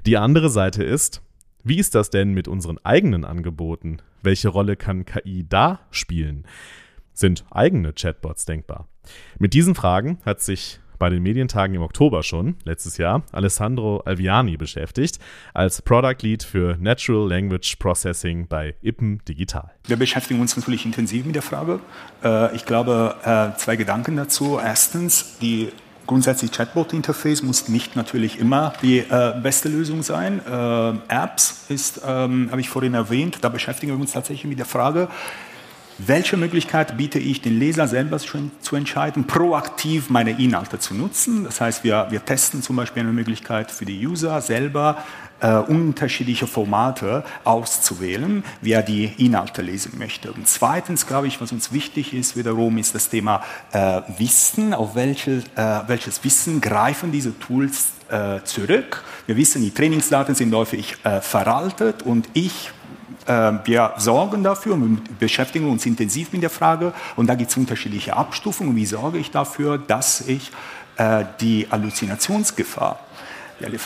Die 0.06 0.16
andere 0.16 0.48
Seite 0.48 0.84
ist, 0.84 1.22
wie 1.64 1.76
ist 1.76 1.96
das 1.96 2.10
denn 2.10 2.32
mit 2.34 2.46
unseren 2.46 2.78
eigenen 2.84 3.24
Angeboten? 3.24 3.98
Welche 4.22 4.48
Rolle 4.48 4.76
kann 4.76 5.04
KI 5.04 5.44
da 5.48 5.80
spielen? 5.90 6.44
Sind 7.20 7.44
eigene 7.50 7.92
Chatbots 7.92 8.46
denkbar? 8.46 8.88
Mit 9.38 9.52
diesen 9.52 9.74
Fragen 9.74 10.18
hat 10.24 10.40
sich 10.40 10.80
bei 10.98 11.10
den 11.10 11.22
Medientagen 11.22 11.76
im 11.76 11.82
Oktober 11.82 12.22
schon, 12.22 12.56
letztes 12.64 12.96
Jahr, 12.96 13.24
Alessandro 13.30 13.98
Alviani 14.06 14.56
beschäftigt, 14.56 15.18
als 15.52 15.82
Product 15.82 16.16
Lead 16.22 16.42
für 16.42 16.78
Natural 16.80 17.28
Language 17.28 17.76
Processing 17.78 18.48
bei 18.48 18.74
Ippen 18.80 19.20
Digital. 19.28 19.70
Wir 19.86 19.98
beschäftigen 19.98 20.40
uns 20.40 20.56
natürlich 20.56 20.86
intensiv 20.86 21.26
mit 21.26 21.34
der 21.34 21.42
Frage. 21.42 21.80
Äh, 22.24 22.56
ich 22.56 22.64
glaube, 22.64 23.16
äh, 23.22 23.54
zwei 23.58 23.76
Gedanken 23.76 24.16
dazu. 24.16 24.58
Erstens, 24.58 25.36
die 25.40 25.68
grundsätzlich 26.06 26.52
Chatbot-Interface 26.52 27.42
muss 27.42 27.68
nicht 27.68 27.96
natürlich 27.96 28.38
immer 28.38 28.72
die 28.80 29.00
äh, 29.00 29.34
beste 29.42 29.68
Lösung 29.68 30.02
sein. 30.02 30.40
Apps 31.08 31.66
ist, 31.68 32.00
ähm, 32.02 32.48
habe 32.50 32.62
ich 32.62 32.70
vorhin 32.70 32.94
erwähnt, 32.94 33.40
da 33.42 33.50
beschäftigen 33.50 33.92
wir 33.92 34.00
uns 34.00 34.12
tatsächlich 34.12 34.46
mit 34.46 34.58
der 34.58 34.64
Frage, 34.64 35.08
welche 36.06 36.36
Möglichkeit 36.36 36.96
biete 36.96 37.18
ich 37.18 37.42
den 37.42 37.58
Leser 37.58 37.88
selber 37.88 38.18
zu 38.18 38.76
entscheiden, 38.76 39.26
proaktiv 39.26 40.10
meine 40.10 40.30
Inhalte 40.30 40.78
zu 40.78 40.94
nutzen? 40.94 41.44
Das 41.44 41.60
heißt, 41.60 41.84
wir, 41.84 42.06
wir 42.10 42.24
testen 42.24 42.62
zum 42.62 42.76
Beispiel 42.76 43.02
eine 43.02 43.12
Möglichkeit 43.12 43.70
für 43.70 43.84
die 43.84 44.06
User 44.06 44.40
selber, 44.40 45.04
äh, 45.40 45.56
unterschiedliche 45.56 46.46
Formate 46.46 47.24
auszuwählen, 47.44 48.44
wie 48.60 48.72
er 48.72 48.82
die 48.82 49.06
Inhalte 49.16 49.62
lesen 49.62 49.92
möchte. 49.98 50.32
Und 50.32 50.46
zweitens, 50.48 51.06
glaube 51.06 51.26
ich, 51.26 51.40
was 51.40 51.52
uns 51.52 51.72
wichtig 51.72 52.14
ist 52.14 52.36
wiederum, 52.36 52.78
ist 52.78 52.94
das 52.94 53.08
Thema 53.08 53.42
äh, 53.72 54.02
Wissen. 54.18 54.74
Auf 54.74 54.94
welche, 54.94 55.42
äh, 55.56 55.80
welches 55.86 56.22
Wissen 56.24 56.60
greifen 56.60 57.12
diese 57.12 57.38
Tools 57.38 57.88
äh, 58.08 58.40
zurück? 58.44 59.02
Wir 59.26 59.36
wissen, 59.36 59.62
die 59.62 59.70
Trainingsdaten 59.70 60.34
sind 60.34 60.54
häufig 60.54 60.96
äh, 61.04 61.20
veraltet 61.20 62.02
und 62.02 62.28
ich 62.34 62.70
wir 63.26 63.92
sorgen 63.96 64.42
dafür 64.42 64.74
und 64.74 65.18
beschäftigen 65.18 65.68
uns 65.68 65.86
intensiv 65.86 66.32
mit 66.32 66.42
der 66.42 66.50
Frage. 66.50 66.92
Und 67.16 67.26
da 67.26 67.34
gibt 67.34 67.50
es 67.50 67.56
unterschiedliche 67.56 68.16
Abstufungen. 68.16 68.76
Wie 68.76 68.86
sorge 68.86 69.18
ich 69.18 69.30
dafür, 69.30 69.78
dass 69.78 70.22
ich 70.22 70.50
äh, 71.00 71.24
die 71.40 71.66
Halluzinationsgefahr, 71.70 72.98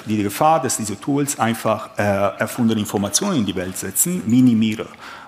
die 0.06 0.22
Gefahr, 0.22 0.60
dass 0.60 0.76
diese 0.76 1.00
Tools 1.00 1.38
einfach 1.38 1.90
äh, 1.96 2.02
erfundene 2.02 2.80
Informationen 2.80 3.38
in 3.38 3.46
die 3.46 3.54
Welt 3.54 3.76
setzen, 3.76 4.22
minimiere. 4.26 4.87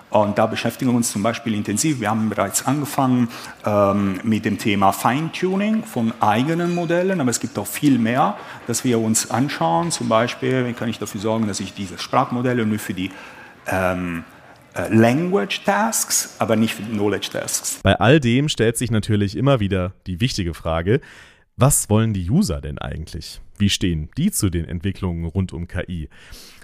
Und 0.09 0.37
da 0.37 0.45
beschäftigen 0.45 0.91
wir 0.91 0.95
uns 0.95 1.11
zum 1.11 1.23
Beispiel 1.23 1.53
intensiv. 1.53 1.99
Wir 1.99 2.09
haben 2.09 2.29
bereits 2.29 2.65
angefangen 2.65 3.29
ähm, 3.65 4.19
mit 4.23 4.45
dem 4.45 4.57
Thema 4.57 4.91
Feintuning 4.93 5.83
von 5.83 6.13
eigenen 6.21 6.75
Modellen, 6.75 7.21
aber 7.21 7.29
es 7.29 7.39
gibt 7.39 7.57
auch 7.57 7.67
viel 7.67 7.99
mehr, 7.99 8.35
das 8.67 8.83
wir 8.83 8.99
uns 8.99 9.29
anschauen. 9.31 9.91
Zum 9.91 10.09
Beispiel, 10.09 10.65
wie 10.65 10.73
kann 10.73 10.89
ich 10.89 10.99
dafür 10.99 11.21
sorgen, 11.21 11.47
dass 11.47 11.59
ich 11.59 11.73
diese 11.73 11.97
Sprachmodelle 11.97 12.65
nur 12.65 12.79
für 12.79 12.93
die 12.93 13.11
ähm, 13.67 14.23
äh, 14.73 14.93
Language 14.93 15.63
Tasks, 15.63 16.35
aber 16.39 16.55
nicht 16.55 16.77
Knowledge 16.77 17.29
Tasks. 17.31 17.79
Bei 17.83 17.99
all 17.99 18.19
dem 18.19 18.49
stellt 18.49 18.77
sich 18.77 18.91
natürlich 18.91 19.35
immer 19.35 19.59
wieder 19.59 19.93
die 20.05 20.19
wichtige 20.19 20.53
Frage, 20.53 21.01
was 21.55 21.89
wollen 21.89 22.13
die 22.13 22.29
User 22.29 22.61
denn 22.61 22.77
eigentlich? 22.77 23.41
Wie 23.57 23.69
stehen 23.69 24.09
die 24.17 24.31
zu 24.31 24.49
den 24.49 24.65
Entwicklungen 24.65 25.25
rund 25.25 25.53
um 25.53 25.67
KI? 25.67 26.09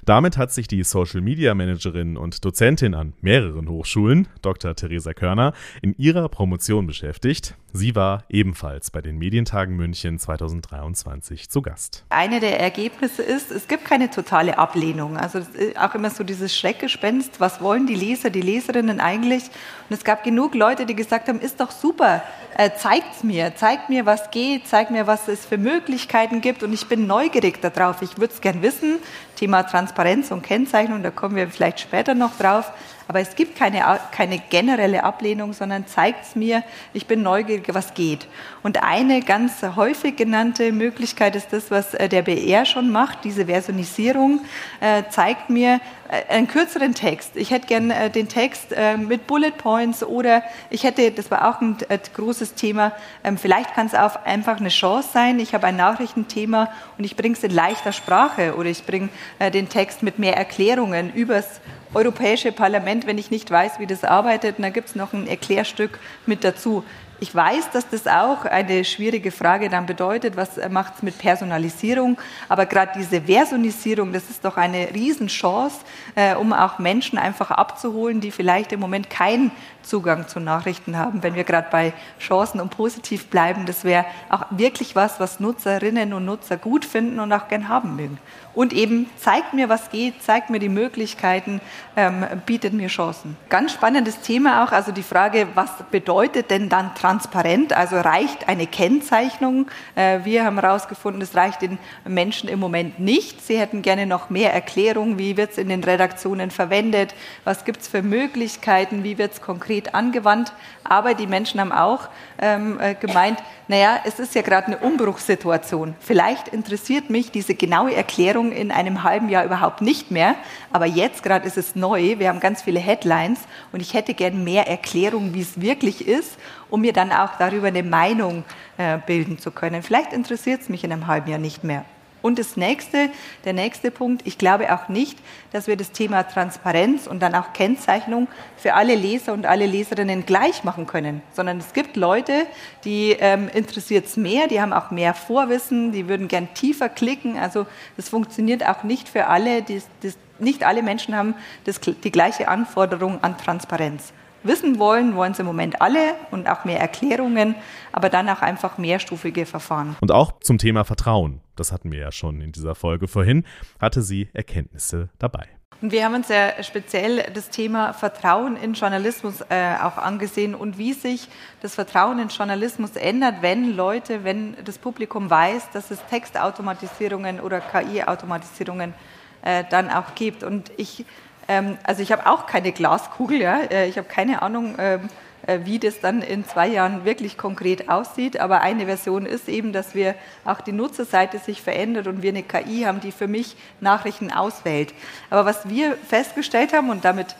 Damit 0.06 0.38
hat 0.38 0.52
sich 0.52 0.68
die 0.68 0.84
Social 0.84 1.22
Media 1.22 1.54
Managerin 1.56 2.18
und 2.18 2.44
Dozentin 2.44 2.94
an 2.94 3.14
mehreren 3.22 3.70
Hochschulen, 3.70 4.28
Dr. 4.42 4.76
Theresa 4.76 5.14
Körner, 5.14 5.54
in 5.82 5.96
ihrer 5.98 6.28
Promotion 6.28 6.88
beschäftigt. 6.88 7.56
Sie 7.72 7.96
war 7.96 8.26
ebenfalls 8.30 8.92
bei 8.92 9.02
den 9.02 9.18
Medientagen 9.18 9.78
München 9.78 10.20
2023 10.20 11.50
zu 11.50 11.62
Gast. 11.62 12.04
Eine 12.10 12.42
der 12.42 12.60
Ergebnisse 12.60 13.24
ist, 13.24 13.50
es 13.50 13.68
gibt 13.68 13.86
keine 13.86 14.12
totale 14.12 14.58
Ablehnung. 14.58 15.16
Also 15.16 15.40
auch 15.80 15.96
immer 15.96 16.10
so 16.10 16.24
dieses 16.26 16.56
Schreckgespenst, 16.56 17.40
was 17.40 17.62
wollen 17.62 17.88
die 17.88 17.96
Leser, 17.96 18.30
die 18.30 18.42
Leserinnen 18.42 19.00
eigentlich? 19.00 19.44
Und 19.90 19.96
es 19.96 20.04
gab 20.04 20.24
genug 20.24 20.54
Leute, 20.54 20.86
die 20.86 20.96
gesagt 20.96 21.30
haben, 21.30 21.40
ist 21.40 21.62
doch 21.62 21.72
super, 21.72 22.22
äh, 22.58 22.72
zeigt's 22.78 23.24
mir, 23.24 23.56
zeigt 23.56 23.90
mir, 23.90 24.06
was 24.06 24.30
geht, 24.32 24.68
zeigt 24.68 24.92
mir, 24.92 25.08
was 25.08 25.28
es 25.28 25.46
für 25.46 25.58
Möglichkeiten 25.58 26.42
gibt 26.42 26.62
und 26.62 26.74
ich 26.74 26.88
bin 26.88 27.08
neugierig 27.08 27.62
darauf. 27.62 28.02
Ich 28.02 28.18
würde 28.18 28.34
es 28.34 28.42
gern 28.42 28.62
wissen. 28.62 29.00
Thema 29.36 29.64
Transparenz 29.64 29.93
und 30.32 30.42
Kennzeichnung, 30.42 31.04
da 31.04 31.12
kommen 31.12 31.36
wir 31.36 31.48
vielleicht 31.48 31.80
später 31.80 32.16
noch 32.16 32.38
drauf. 32.38 32.72
Aber 33.14 33.20
es 33.20 33.36
gibt 33.36 33.56
keine, 33.56 33.84
keine 34.12 34.40
generelle 34.40 35.04
Ablehnung, 35.04 35.54
sondern 35.54 35.86
zeigt 35.86 36.26
es 36.26 36.36
mir, 36.36 36.64
ich 36.94 37.06
bin 37.06 37.22
neugierig, 37.22 37.72
was 37.72 37.94
geht. 37.94 38.26
Und 38.64 38.82
eine 38.82 39.22
ganz 39.22 39.62
häufig 39.76 40.16
genannte 40.16 40.72
Möglichkeit 40.72 41.36
ist 41.36 41.54
das, 41.54 41.70
was 41.70 41.94
äh, 41.94 42.10
der 42.10 42.24
BR 42.24 42.66
schon 42.66 42.90
macht, 42.90 43.24
diese 43.24 43.46
Versionisierung, 43.46 44.42
äh, 44.80 45.04
zeigt 45.12 45.52
mir 45.52 45.80
äh, 46.10 46.34
einen 46.34 46.48
kürzeren 46.48 46.96
Text. 46.96 47.36
Ich 47.36 47.52
hätte 47.52 47.68
gern 47.68 47.94
den 48.16 48.30
Text 48.30 48.74
mit 48.98 49.28
Bullet 49.28 49.52
Points 49.52 50.04
oder 50.04 50.42
ich 50.72 50.84
hätte, 50.84 51.12
das 51.12 51.30
war 51.30 51.48
auch 51.48 51.62
ein 51.62 51.78
großes 52.16 52.56
Thema, 52.56 52.94
ähm, 53.24 53.38
vielleicht 53.38 53.76
kann 53.76 53.86
es 53.86 53.94
auch 53.94 54.26
einfach 54.26 54.58
eine 54.58 54.70
Chance 54.70 55.10
sein. 55.14 55.40
Ich 55.40 55.54
habe 55.54 55.68
ein 55.68 55.76
Nachrichtenthema 55.76 56.72
und 56.98 57.04
ich 57.04 57.16
bringe 57.16 57.36
es 57.36 57.44
in 57.44 57.52
leichter 57.52 57.92
Sprache 57.92 58.56
oder 58.56 58.70
ich 58.70 58.84
bringe 58.84 59.10
den 59.54 59.70
Text 59.70 60.02
mit 60.02 60.18
mehr 60.18 60.36
Erklärungen 60.36 61.14
übers 61.14 61.62
Europäische 61.94 62.52
Parlament, 62.52 63.06
wenn 63.06 63.20
ich 63.20 63.30
nicht 63.30 63.52
weiß, 63.52 63.80
wie 63.80 63.86
das 63.86 64.04
arbeitet, 64.04 64.58
und 64.58 64.64
da 64.64 64.70
gibt 64.70 64.90
es 64.90 64.96
noch 64.96 65.14
ein 65.14 65.28
Erklärstück 65.28 66.00
mit 66.26 66.44
dazu. 66.44 66.84
ich 67.20 67.34
weiß, 67.34 67.70
dass 67.72 67.88
das 67.88 68.06
auch 68.06 68.44
eine 68.44 68.84
schwierige 68.84 69.32
Frage 69.32 69.70
dann 69.70 69.86
bedeutet, 69.86 70.36
was 70.36 70.58
macht 70.70 70.96
es 70.96 71.04
mit 71.04 71.18
Personalisierung, 71.18 72.18
aber 72.50 72.66
gerade 72.66 72.92
diese 72.98 73.22
Versionisierung, 73.22 74.12
das 74.12 74.30
ist 74.30 74.44
doch 74.44 74.58
eine 74.58 74.90
Riesenchance, 74.94 75.78
äh, 76.16 76.36
um 76.36 76.52
auch 76.52 76.80
Menschen 76.80 77.18
einfach 77.18 77.52
abzuholen, 77.52 78.20
die 78.20 78.32
vielleicht 78.32 78.74
im 78.74 78.82
Moment 78.82 79.10
keinen 79.10 79.52
Zugang 79.84 80.28
zu 80.28 80.40
Nachrichten 80.40 80.98
haben. 80.98 81.24
Wenn 81.24 81.36
wir 81.36 81.44
gerade 81.46 81.68
bei 81.72 81.94
Chancen 82.20 82.60
und 82.60 82.76
positiv 82.76 83.28
bleiben, 83.28 83.66
das 83.66 83.86
wäre 83.86 84.06
auch 84.30 84.46
wirklich 84.50 84.96
was, 84.96 85.20
was 85.20 85.40
Nutzerinnen 85.40 86.12
und 86.12 86.26
Nutzer 86.26 86.58
gut 86.58 86.84
finden 86.84 87.20
und 87.20 87.32
auch 87.32 87.48
gern 87.48 87.70
haben 87.70 87.96
mögen 87.96 88.18
und 88.56 88.74
eben 88.74 89.10
zeigt 89.18 89.54
mir, 89.54 89.70
was 89.70 89.90
geht, 89.90 90.22
zeigt 90.22 90.50
mir 90.50 90.60
die 90.60 90.70
Möglichkeiten, 90.70 91.62
ähm, 91.96 92.26
bietet 92.46 92.74
mir 92.74 92.88
Chancen. 92.88 93.36
Ganz 93.50 93.74
spannendes 93.74 94.20
Thema 94.20 94.64
auch, 94.64 94.72
also 94.72 94.92
die 94.92 95.04
Frage, 95.04 95.48
was 95.56 95.72
bedeutet 95.92 96.52
denn 96.52 96.70
dann 96.70 96.94
transparent? 96.96 97.74
Also 97.74 97.98
reicht 97.98 98.48
eine 98.48 98.68
Kennzeichnung? 98.68 99.68
Äh, 99.96 100.20
wir 100.24 100.46
haben 100.46 100.60
herausgefunden, 100.60 101.22
es 101.22 101.36
reicht 101.36 101.62
den 101.62 101.78
Menschen 102.06 102.50
im 102.50 102.60
Moment 102.60 103.00
nicht. 103.00 103.46
Sie 103.46 103.60
hätten 103.60 103.82
gerne 103.82 104.06
noch 104.06 104.30
mehr 104.30 104.54
Erklärung, 104.54 105.18
wie 105.18 105.38
wird 105.38 105.52
es 105.52 105.58
in 105.58 105.70
den 105.70 105.84
Redaktionen 105.84 106.52
verwendet, 106.52 107.16
was 107.44 107.66
gibt 107.66 107.82
es 107.82 107.88
für 107.88 108.02
Möglichkeiten, 108.02 109.04
wie 109.04 109.18
wird 109.18 109.34
es 109.34 109.42
konkret 109.42 109.96
angewandt. 109.96 110.54
Aber 110.84 111.14
die 111.14 111.28
Menschen 111.28 111.60
haben 111.60 111.72
auch 111.72 112.10
ähm, 112.40 112.80
äh, 112.80 112.94
gemeint, 112.96 113.40
naja, 113.68 114.00
es 114.04 114.20
ist 114.20 114.36
ja 114.36 114.42
gerade 114.42 114.68
eine 114.68 114.78
Umbruchssituation. 114.78 115.96
Vielleicht 116.00 116.50
interessiert 116.50 117.10
mich 117.10 117.32
diese 117.32 117.56
genaue 117.56 117.96
Erklärung 117.96 118.43
in 118.52 118.72
einem 118.72 119.04
halben 119.04 119.30
Jahr 119.30 119.46
überhaupt 119.46 119.82
nicht 119.82 120.12
mehr, 120.12 120.36
aber 120.72 120.86
jetzt 120.86 121.24
gerade 121.24 121.48
ist 121.48 121.58
es 121.58 121.76
neu. 121.76 122.20
Wir 122.20 122.30
haben 122.30 122.40
ganz 122.40 122.62
viele 122.62 122.80
Headlines 122.80 123.40
und 123.72 123.82
ich 123.82 123.94
hätte 123.94 124.14
gern 124.14 124.44
mehr 124.44 124.68
Erklärung, 124.68 125.34
wie 125.34 125.42
es 125.42 125.62
wirklich 125.62 126.08
ist, 126.08 126.38
um 126.70 126.82
mir 126.82 126.94
dann 126.94 127.12
auch 127.12 127.38
darüber 127.38 127.68
eine 127.68 127.84
Meinung 127.84 128.44
äh, 128.78 128.98
bilden 129.06 129.40
zu 129.40 129.52
können. 129.52 129.84
Vielleicht 129.84 130.14
interessiert 130.14 130.62
es 130.62 130.70
mich 130.70 130.84
in 130.84 130.92
einem 130.92 131.08
halben 131.08 131.30
Jahr 131.30 131.40
nicht 131.40 131.64
mehr. 131.64 131.86
Und 132.24 132.40
das 132.40 132.56
nächste, 132.56 133.10
der 133.44 133.52
nächste 133.52 133.92
Punkt, 133.92 134.26
ich 134.26 134.38
glaube 134.38 134.74
auch 134.74 134.88
nicht, 134.88 135.20
dass 135.52 135.68
wir 135.68 135.76
das 135.76 135.92
Thema 135.92 136.24
Transparenz 136.24 137.06
und 137.06 137.20
dann 137.20 137.36
auch 137.36 137.52
Kennzeichnung 137.52 138.30
für 138.56 138.76
alle 138.76 138.96
Leser 138.96 139.34
und 139.34 139.46
alle 139.46 139.66
Leserinnen 139.66 140.26
gleich 140.26 140.64
machen 140.64 140.88
können, 140.88 141.22
sondern 141.34 141.58
es 141.58 141.74
gibt 141.74 141.98
Leute, 141.98 142.48
die 142.86 143.12
ähm, 143.20 143.50
interessiert 143.54 144.06
es 144.06 144.16
mehr, 144.16 144.48
die 144.48 144.62
haben 144.62 144.72
auch 144.72 144.90
mehr 144.90 145.14
Vorwissen, 145.14 145.92
die 145.92 146.08
würden 146.08 146.30
gern 146.30 146.48
tiefer 146.54 146.88
klicken. 146.88 147.38
Also 147.38 147.68
das 147.98 148.08
funktioniert 148.08 148.66
auch 148.66 148.84
nicht 148.84 149.10
für 149.10 149.28
alle. 149.28 149.62
Die, 149.62 149.82
das, 150.02 150.18
nicht 150.40 150.64
alle 150.64 150.82
Menschen 150.82 151.16
haben 151.18 151.36
das, 151.66 151.82
die 151.82 152.12
gleiche 152.12 152.48
Anforderung 152.48 153.22
an 153.22 153.38
Transparenz 153.38 154.14
wissen 154.44 154.80
wollen, 154.80 155.16
wollen 155.16 155.34
sie 155.34 155.42
im 155.42 155.48
Moment 155.48 155.82
alle 155.82 156.16
und 156.32 156.48
auch 156.48 156.66
mehr 156.66 156.80
Erklärungen, 156.80 157.56
aber 157.92 158.10
dann 158.10 158.30
auch 158.30 158.42
einfach 158.42 158.78
mehrstufige 158.78 159.46
Verfahren. 159.46 159.96
Und 160.02 160.12
auch 160.12 160.40
zum 160.40 160.58
Thema 160.58 160.84
Vertrauen, 160.84 161.42
das 161.56 161.72
hatten 161.72 161.92
wir 161.92 162.00
ja 162.00 162.12
schon 162.12 162.42
in 162.42 162.52
dieser 162.52 162.76
Folge 162.76 163.08
vorhin, 163.08 163.46
hatte 163.80 164.02
sie 164.02 164.30
Erkenntnisse 164.34 165.10
dabei. 165.20 165.48
Und 165.84 165.92
wir 165.92 166.06
haben 166.06 166.16
uns 166.16 166.30
ja 166.30 166.64
speziell 166.64 167.30
das 167.34 167.50
Thema 167.50 167.92
Vertrauen 167.92 168.56
in 168.56 168.74
Journalismus 168.74 169.42
äh, 169.50 169.76
auch 169.82 169.98
angesehen 169.98 170.56
und 170.56 170.78
wie 170.78 170.94
sich 170.94 171.28
das 171.62 171.76
Vertrauen 171.76 172.20
in 172.20 172.30
Journalismus 172.30 172.96
ändert, 172.96 173.42
wenn 173.42 173.76
Leute, 173.76 174.24
wenn 174.24 174.56
das 174.64 174.78
Publikum 174.78 175.30
weiß, 175.30 175.72
dass 175.72 175.92
es 175.92 176.00
Textautomatisierungen 176.10 177.42
oder 177.42 177.60
KI-Automatisierungen 177.60 178.94
äh, 179.42 179.66
dann 179.70 179.90
auch 179.90 180.16
gibt. 180.16 180.44
Und 180.44 180.72
ich 180.78 181.06
ähm, 181.48 181.78
also 181.84 182.02
ich 182.02 182.12
habe 182.12 182.28
auch 182.28 182.46
keine 182.46 182.72
Glaskugel, 182.72 183.42
ja? 183.42 183.60
Äh, 183.62 183.88
ich 183.88 183.98
habe 183.98 184.08
keine 184.08 184.42
Ahnung, 184.42 184.76
ähm, 184.78 185.10
äh, 185.46 185.60
wie 185.64 185.78
das 185.78 186.00
dann 186.00 186.22
in 186.22 186.46
zwei 186.46 186.68
Jahren 186.68 187.04
wirklich 187.04 187.38
konkret 187.38 187.90
aussieht. 187.90 188.40
Aber 188.40 188.62
eine 188.62 188.86
Version 188.86 189.26
ist 189.26 189.50
eben, 189.50 189.74
dass 189.74 189.94
wir 189.94 190.16
auch 190.46 190.62
die 190.62 190.72
Nutzerseite 190.72 191.40
sich 191.40 191.62
verändert 191.62 192.08
und 192.08 192.22
wir 192.22 192.30
eine 192.30 192.44
KI 192.44 192.84
haben, 192.84 193.02
die 193.02 193.12
für 193.12 193.28
mich 193.28 193.58
Nachrichten 193.82 194.32
auswählt. 194.32 194.94
Aber 195.30 195.46
was 195.46 195.68
wir 195.68 195.98
festgestellt 195.98 196.72
haben, 196.74 196.90
und 196.90 197.04
damit 197.04 197.36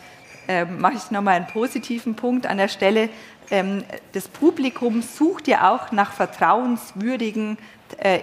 äh, 0.48 0.66
mache 0.66 0.94
ich 0.96 1.10
nochmal 1.10 1.36
einen 1.36 1.46
positiven 1.46 2.14
Punkt 2.14 2.46
an 2.46 2.58
der 2.58 2.68
Stelle, 2.68 3.08
ähm, 3.50 3.84
das 4.12 4.28
Publikum 4.28 5.00
sucht 5.00 5.48
ja 5.48 5.72
auch 5.72 5.92
nach 5.92 6.12
vertrauenswürdigen 6.12 7.56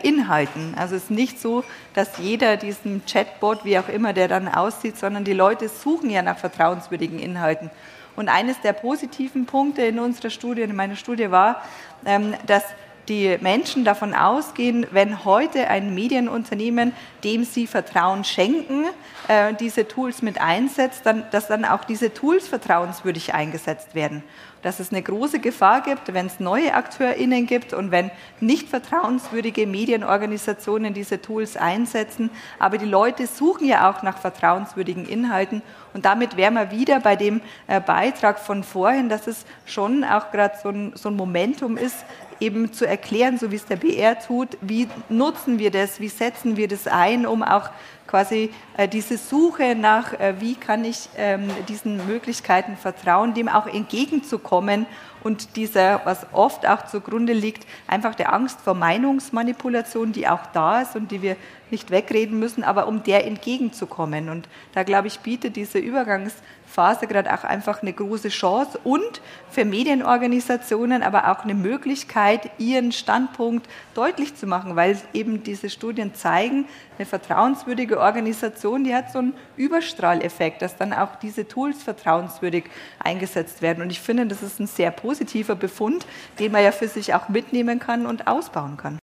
Inhalten. 0.03 0.73
Also 0.77 0.95
es 0.95 1.03
ist 1.03 1.11
nicht 1.11 1.39
so, 1.39 1.63
dass 1.93 2.17
jeder 2.17 2.57
diesen 2.57 3.03
Chatbot, 3.05 3.63
wie 3.63 3.79
auch 3.79 3.87
immer 3.87 4.11
der 4.11 4.27
dann 4.27 4.47
aussieht, 4.47 4.97
sondern 4.97 5.23
die 5.23 5.33
Leute 5.33 5.69
suchen 5.69 6.09
ja 6.09 6.21
nach 6.21 6.37
vertrauenswürdigen 6.37 7.19
Inhalten. 7.19 7.69
Und 8.15 8.27
eines 8.27 8.59
der 8.61 8.73
positiven 8.73 9.45
Punkte 9.45 9.83
in 9.83 9.99
unserer 9.99 10.29
Studie, 10.29 10.61
in 10.61 10.75
meiner 10.75 10.95
Studie 10.95 11.31
war, 11.31 11.61
ähm, 12.05 12.33
dass 12.45 12.63
die 13.07 13.37
Menschen 13.41 13.83
davon 13.83 14.13
ausgehen, 14.13 14.85
wenn 14.91 15.25
heute 15.25 15.67
ein 15.67 15.95
Medienunternehmen, 15.95 16.93
dem 17.23 17.43
sie 17.43 17.67
Vertrauen 17.67 18.23
schenken, 18.23 18.85
äh, 19.27 19.53
diese 19.53 19.87
Tools 19.87 20.21
mit 20.21 20.39
einsetzt, 20.39 21.01
dann, 21.05 21.23
dass 21.31 21.47
dann 21.47 21.65
auch 21.65 21.83
diese 21.83 22.13
Tools 22.13 22.47
vertrauenswürdig 22.47 23.33
eingesetzt 23.33 23.95
werden 23.95 24.23
dass 24.61 24.79
es 24.79 24.91
eine 24.91 25.01
große 25.01 25.39
Gefahr 25.39 25.81
gibt, 25.81 26.13
wenn 26.13 26.27
es 26.27 26.39
neue 26.39 26.73
AkteurInnen 26.73 27.47
gibt 27.47 27.73
und 27.73 27.91
wenn 27.91 28.11
nicht 28.39 28.69
vertrauenswürdige 28.69 29.67
Medienorganisationen 29.67 30.93
diese 30.93 31.21
Tools 31.21 31.57
einsetzen. 31.57 32.29
Aber 32.59 32.77
die 32.77 32.85
Leute 32.85 33.27
suchen 33.27 33.67
ja 33.67 33.89
auch 33.89 34.03
nach 34.03 34.17
vertrauenswürdigen 34.17 35.05
Inhalten. 35.05 35.61
Und 35.93 36.05
damit 36.05 36.37
wären 36.37 36.53
wir 36.53 36.71
wieder 36.71 36.99
bei 36.99 37.15
dem 37.15 37.41
äh, 37.67 37.81
Beitrag 37.81 38.39
von 38.39 38.63
vorhin, 38.63 39.09
dass 39.09 39.27
es 39.27 39.45
schon 39.65 40.03
auch 40.03 40.31
gerade 40.31 40.55
so 40.61 40.71
so 40.95 41.09
ein 41.09 41.15
Momentum 41.15 41.77
ist, 41.77 42.05
eben 42.41 42.73
zu 42.73 42.85
erklären, 42.85 43.37
so 43.37 43.51
wie 43.51 43.55
es 43.55 43.65
der 43.65 43.75
BR 43.75 44.19
tut, 44.19 44.57
wie 44.61 44.87
nutzen 45.09 45.59
wir 45.59 45.71
das, 45.71 45.99
wie 45.99 46.09
setzen 46.09 46.57
wir 46.57 46.67
das 46.67 46.87
ein, 46.87 47.25
um 47.25 47.43
auch 47.43 47.69
quasi 48.11 48.49
äh, 48.75 48.89
diese 48.89 49.17
Suche 49.17 49.73
nach, 49.73 50.11
äh, 50.19 50.35
wie 50.39 50.55
kann 50.55 50.83
ich 50.83 51.07
ähm, 51.15 51.49
diesen 51.69 52.05
Möglichkeiten 52.05 52.75
vertrauen, 52.75 53.33
dem 53.33 53.47
auch 53.47 53.67
entgegenzukommen 53.67 54.85
und 55.23 55.55
dieser, 55.55 56.01
was 56.03 56.27
oft 56.33 56.67
auch 56.67 56.85
zugrunde 56.87 57.31
liegt, 57.31 57.65
einfach 57.87 58.13
der 58.13 58.33
Angst 58.33 58.59
vor 58.59 58.73
Meinungsmanipulation, 58.73 60.11
die 60.11 60.27
auch 60.27 60.45
da 60.47 60.81
ist 60.81 60.97
und 60.97 61.09
die 61.09 61.21
wir 61.21 61.37
nicht 61.71 61.91
wegreden 61.91 62.39
müssen, 62.39 62.63
aber 62.63 62.87
um 62.87 63.03
der 63.03 63.25
entgegenzukommen. 63.25 64.29
Und 64.29 64.47
da, 64.73 64.83
glaube 64.83 65.07
ich, 65.07 65.19
bietet 65.19 65.55
diese 65.55 65.79
Übergangsphase 65.79 67.07
gerade 67.07 67.33
auch 67.33 67.43
einfach 67.43 67.81
eine 67.81 67.93
große 67.93 68.29
Chance 68.29 68.79
und 68.83 69.21
für 69.49 69.65
Medienorganisationen 69.65 71.03
aber 71.03 71.31
auch 71.31 71.43
eine 71.43 71.53
Möglichkeit, 71.53 72.51
ihren 72.57 72.91
Standpunkt 72.91 73.67
deutlich 73.93 74.35
zu 74.35 74.47
machen, 74.47 74.75
weil 74.75 74.99
eben 75.13 75.43
diese 75.43 75.69
Studien 75.69 76.13
zeigen, 76.13 76.65
eine 76.97 77.05
vertrauenswürdige 77.05 77.99
Organisation, 77.99 78.83
die 78.83 78.93
hat 78.93 79.11
so 79.11 79.19
einen 79.19 79.33
Überstrahleffekt, 79.57 80.61
dass 80.61 80.77
dann 80.77 80.93
auch 80.93 81.15
diese 81.15 81.47
Tools 81.47 81.81
vertrauenswürdig 81.81 82.65
eingesetzt 82.99 83.61
werden. 83.61 83.81
Und 83.81 83.89
ich 83.89 83.99
finde, 83.99 84.27
das 84.27 84.43
ist 84.43 84.59
ein 84.59 84.67
sehr 84.67 84.91
positiver 84.91 85.55
Befund, 85.55 86.05
den 86.39 86.51
man 86.51 86.63
ja 86.63 86.71
für 86.71 86.87
sich 86.87 87.13
auch 87.13 87.29
mitnehmen 87.29 87.79
kann 87.79 88.05
und 88.05 88.27
ausbauen 88.27 88.77
kann. 88.77 88.99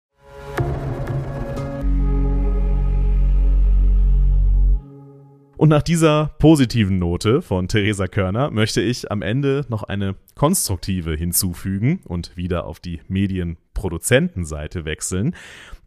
Und 5.56 5.70
nach 5.70 5.82
dieser 5.82 6.32
positiven 6.38 6.98
Note 6.98 7.40
von 7.40 7.66
Theresa 7.66 8.08
Körner 8.08 8.50
möchte 8.50 8.82
ich 8.82 9.10
am 9.10 9.22
Ende 9.22 9.64
noch 9.70 9.84
eine 9.84 10.14
konstruktive 10.34 11.14
hinzufügen 11.14 12.00
und 12.04 12.36
wieder 12.36 12.66
auf 12.66 12.78
die 12.78 13.00
Medienproduzentenseite 13.08 14.84
wechseln. 14.84 15.34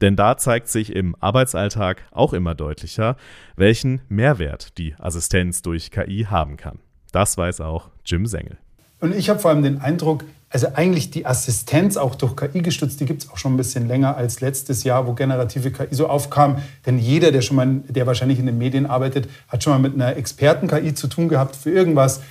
Denn 0.02 0.16
da 0.16 0.38
zeigt 0.38 0.70
sich 0.70 0.96
im 0.96 1.16
Arbeitsalltag 1.20 2.02
auch 2.12 2.34
immer 2.34 2.56
deutlicher, 2.56 3.16
welchen 3.58 4.02
Mehrwert 4.10 4.76
die 4.80 4.96
Assistenz 4.98 5.62
durch 5.62 5.92
KI 5.92 6.26
haben 6.28 6.58
kann. 6.58 6.80
Das 7.12 7.38
weiß 7.38 7.62
auch 7.62 7.92
Jim 8.04 8.26
Sengel. 8.26 8.58
Und 9.02 9.16
ich 9.16 9.30
habe 9.30 9.40
vor 9.40 9.52
allem 9.52 9.62
den 9.62 9.82
Eindruck, 9.82 10.26
also 10.50 10.68
eigentlich 10.74 11.12
die 11.12 11.26
Assistenz 11.26 11.96
auch 11.96 12.16
durch 12.16 12.36
KI 12.36 12.62
gestützt, 12.62 13.00
die 13.00 13.06
gibt 13.06 13.24
es 13.24 13.30
auch 13.30 13.38
schon 13.38 13.54
ein 13.54 13.58
bisschen 13.58 13.88
länger 13.88 14.18
als 14.18 14.42
letztes 14.42 14.84
Jahr, 14.84 15.06
wo 15.06 15.14
generative 15.14 15.72
KI 15.72 15.88
so 15.92 16.08
aufkam. 16.08 16.58
Denn 16.86 16.98
jeder, 16.98 17.32
der 17.32 17.42
schon 17.42 17.56
mal, 17.56 17.68
der 17.88 18.08
wahrscheinlich 18.08 18.40
in 18.40 18.48
den 18.48 18.58
Medien 18.58 18.88
arbeitet, 18.88 19.30
hat 19.48 19.64
schon 19.64 19.74
mal 19.74 19.80
mit 19.80 19.94
einer 19.94 20.16
Experten-KI 20.16 20.96
zu 20.96 21.08
tun 21.08 21.30
gehabt 21.30 21.56
für 21.56 21.70
irgendwas. 21.70 22.22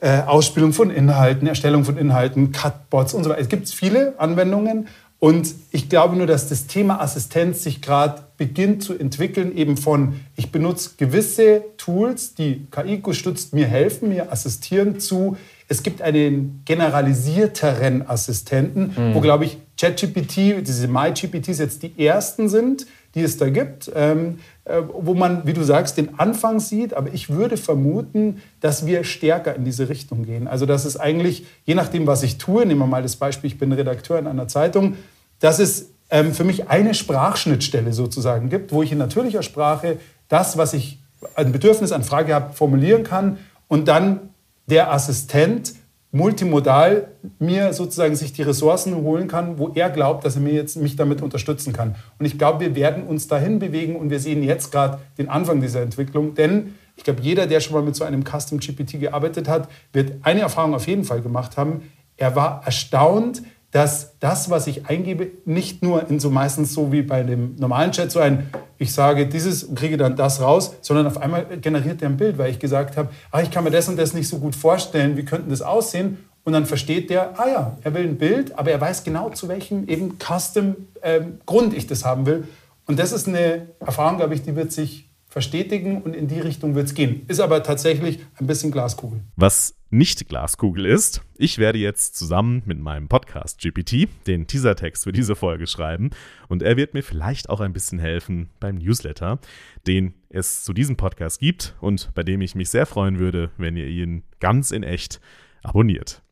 Äh, 0.00 0.20
Ausspielung 0.22 0.74
von 0.74 0.90
Inhalten, 0.90 1.48
Erstellung 1.48 1.84
von 1.84 1.96
Inhalten, 1.96 2.52
Cutbots 2.52 3.14
und 3.14 3.24
so 3.24 3.30
weiter. 3.30 3.40
Es 3.40 3.48
gibt 3.48 3.68
viele 3.70 4.14
Anwendungen. 4.18 4.88
Und 5.18 5.54
ich 5.70 5.88
glaube 5.88 6.16
nur, 6.16 6.26
dass 6.26 6.50
das 6.50 6.66
Thema 6.66 7.00
Assistenz 7.00 7.62
sich 7.62 7.80
gerade 7.80 8.24
beginnt 8.36 8.82
zu 8.82 8.92
entwickeln, 8.92 9.56
eben 9.56 9.78
von, 9.78 10.20
ich 10.36 10.52
benutze 10.52 10.90
gewisse 10.98 11.62
Tools, 11.78 12.34
die 12.34 12.66
KI 12.70 12.98
gestützt 12.98 13.54
mir 13.54 13.66
helfen, 13.66 14.10
mir 14.10 14.30
assistieren, 14.30 15.00
zu, 15.00 15.38
es 15.74 15.82
gibt 15.82 16.02
einen 16.02 16.62
generalisierteren 16.64 18.08
Assistenten, 18.08 18.94
mhm. 18.96 19.14
wo, 19.14 19.20
glaube 19.20 19.44
ich, 19.44 19.58
ChatGPT, 19.76 20.64
diese 20.64 20.86
MyGPTs 20.86 21.58
jetzt 21.58 21.82
die 21.82 21.92
ersten 22.06 22.48
sind, 22.48 22.86
die 23.16 23.22
es 23.22 23.38
da 23.38 23.50
gibt, 23.50 23.90
ähm, 23.94 24.38
äh, 24.64 24.80
wo 24.88 25.14
man, 25.14 25.46
wie 25.46 25.52
du 25.52 25.64
sagst, 25.64 25.96
den 25.98 26.18
Anfang 26.18 26.60
sieht. 26.60 26.94
Aber 26.94 27.12
ich 27.12 27.28
würde 27.28 27.56
vermuten, 27.56 28.40
dass 28.60 28.86
wir 28.86 29.02
stärker 29.02 29.56
in 29.56 29.64
diese 29.64 29.88
Richtung 29.88 30.24
gehen. 30.24 30.46
Also, 30.46 30.64
dass 30.64 30.84
es 30.84 30.96
eigentlich, 30.96 31.44
je 31.64 31.74
nachdem, 31.74 32.06
was 32.06 32.22
ich 32.22 32.38
tue, 32.38 32.64
nehmen 32.66 32.80
wir 32.80 32.86
mal 32.86 33.02
das 33.02 33.16
Beispiel, 33.16 33.48
ich 33.48 33.58
bin 33.58 33.72
Redakteur 33.72 34.18
in 34.18 34.28
einer 34.28 34.46
Zeitung, 34.46 34.96
dass 35.40 35.58
es 35.58 35.90
ähm, 36.10 36.32
für 36.32 36.44
mich 36.44 36.68
eine 36.68 36.94
Sprachschnittstelle 36.94 37.92
sozusagen 37.92 38.48
gibt, 38.48 38.70
wo 38.70 38.82
ich 38.84 38.92
in 38.92 38.98
natürlicher 38.98 39.42
Sprache 39.42 39.98
das, 40.28 40.56
was 40.56 40.72
ich 40.72 41.00
ein 41.34 41.50
Bedürfnis, 41.50 41.90
eine 41.90 42.04
Frage 42.04 42.32
habe, 42.32 42.52
formulieren 42.52 43.02
kann 43.02 43.38
und 43.66 43.88
dann 43.88 44.20
der 44.66 44.92
Assistent 44.92 45.74
multimodal 46.14 47.08
mir 47.40 47.72
sozusagen 47.72 48.14
sich 48.14 48.32
die 48.32 48.42
Ressourcen 48.42 48.94
holen 48.94 49.26
kann, 49.26 49.58
wo 49.58 49.72
er 49.74 49.90
glaubt, 49.90 50.24
dass 50.24 50.36
er 50.36 50.42
mir 50.42 50.52
jetzt 50.52 50.76
mich 50.76 50.94
damit 50.94 51.22
unterstützen 51.22 51.72
kann. 51.72 51.96
Und 52.20 52.26
ich 52.26 52.38
glaube, 52.38 52.60
wir 52.60 52.76
werden 52.76 53.04
uns 53.04 53.26
dahin 53.26 53.58
bewegen 53.58 53.96
und 53.96 54.10
wir 54.10 54.20
sehen 54.20 54.44
jetzt 54.44 54.70
gerade 54.70 55.00
den 55.18 55.28
Anfang 55.28 55.60
dieser 55.60 55.82
Entwicklung, 55.82 56.34
denn 56.34 56.74
ich 56.96 57.02
glaube, 57.02 57.20
jeder, 57.22 57.48
der 57.48 57.58
schon 57.58 57.74
mal 57.74 57.82
mit 57.82 57.96
so 57.96 58.04
einem 58.04 58.22
Custom 58.24 58.60
GPT 58.60 59.00
gearbeitet 59.00 59.48
hat, 59.48 59.68
wird 59.92 60.12
eine 60.22 60.42
Erfahrung 60.42 60.74
auf 60.74 60.86
jeden 60.86 61.02
Fall 61.02 61.20
gemacht 61.20 61.56
haben. 61.56 61.90
Er 62.16 62.36
war 62.36 62.62
erstaunt, 62.64 63.42
dass 63.74 64.20
das, 64.20 64.50
was 64.50 64.68
ich 64.68 64.86
eingebe, 64.86 65.32
nicht 65.46 65.82
nur 65.82 66.08
in 66.08 66.20
so 66.20 66.30
meistens 66.30 66.72
so 66.72 66.92
wie 66.92 67.02
bei 67.02 67.24
dem 67.24 67.56
normalen 67.56 67.90
Chat 67.90 68.12
so 68.12 68.20
ein, 68.20 68.48
ich 68.78 68.92
sage 68.92 69.26
dieses 69.26 69.64
und 69.64 69.76
kriege 69.76 69.96
dann 69.96 70.14
das 70.14 70.40
raus, 70.40 70.76
sondern 70.80 71.08
auf 71.08 71.20
einmal 71.20 71.44
generiert 71.60 72.00
er 72.00 72.08
ein 72.08 72.16
Bild, 72.16 72.38
weil 72.38 72.52
ich 72.52 72.60
gesagt 72.60 72.96
habe, 72.96 73.08
ah, 73.32 73.42
ich 73.42 73.50
kann 73.50 73.64
mir 73.64 73.72
das 73.72 73.88
und 73.88 73.96
das 73.96 74.14
nicht 74.14 74.28
so 74.28 74.38
gut 74.38 74.54
vorstellen, 74.54 75.16
wie 75.16 75.24
könnte 75.24 75.50
das 75.50 75.60
aussehen? 75.60 76.18
Und 76.44 76.52
dann 76.52 76.66
versteht 76.66 77.10
der, 77.10 77.36
ah 77.36 77.48
ja, 77.48 77.76
er 77.82 77.94
will 77.94 78.04
ein 78.04 78.16
Bild, 78.16 78.56
aber 78.56 78.70
er 78.70 78.80
weiß 78.80 79.02
genau, 79.02 79.30
zu 79.30 79.48
welchem 79.48 79.88
eben 79.88 80.18
Custom 80.20 80.76
ähm, 81.02 81.40
ich 81.74 81.88
das 81.88 82.04
haben 82.04 82.26
will. 82.26 82.46
Und 82.86 83.00
das 83.00 83.10
ist 83.10 83.26
eine 83.26 83.70
Erfahrung, 83.80 84.18
glaube 84.18 84.34
ich, 84.34 84.42
die 84.42 84.54
wird 84.54 84.70
sich 84.70 85.10
verstetigen 85.34 86.00
und 86.00 86.14
in 86.14 86.28
die 86.28 86.38
Richtung 86.38 86.76
wird 86.76 86.86
es 86.86 86.94
gehen. 86.94 87.24
Ist 87.26 87.40
aber 87.40 87.64
tatsächlich 87.64 88.20
ein 88.36 88.46
bisschen 88.46 88.70
Glaskugel. 88.70 89.18
Was 89.34 89.74
nicht 89.90 90.28
Glaskugel 90.28 90.86
ist, 90.86 91.22
ich 91.36 91.58
werde 91.58 91.80
jetzt 91.80 92.14
zusammen 92.14 92.62
mit 92.66 92.78
meinem 92.78 93.08
Podcast 93.08 93.60
GPT 93.60 94.06
den 94.28 94.46
Teasertext 94.46 95.02
für 95.02 95.10
diese 95.10 95.34
Folge 95.34 95.66
schreiben 95.66 96.10
und 96.46 96.62
er 96.62 96.76
wird 96.76 96.94
mir 96.94 97.02
vielleicht 97.02 97.50
auch 97.50 97.58
ein 97.58 97.72
bisschen 97.72 97.98
helfen 97.98 98.48
beim 98.60 98.76
Newsletter, 98.76 99.40
den 99.88 100.14
es 100.28 100.62
zu 100.62 100.72
diesem 100.72 100.96
Podcast 100.96 101.40
gibt 101.40 101.74
und 101.80 102.14
bei 102.14 102.22
dem 102.22 102.40
ich 102.40 102.54
mich 102.54 102.70
sehr 102.70 102.86
freuen 102.86 103.18
würde, 103.18 103.50
wenn 103.58 103.76
ihr 103.76 103.88
ihn 103.88 104.22
ganz 104.38 104.70
in 104.70 104.84
echt 104.84 105.20
abonniert. 105.64 106.22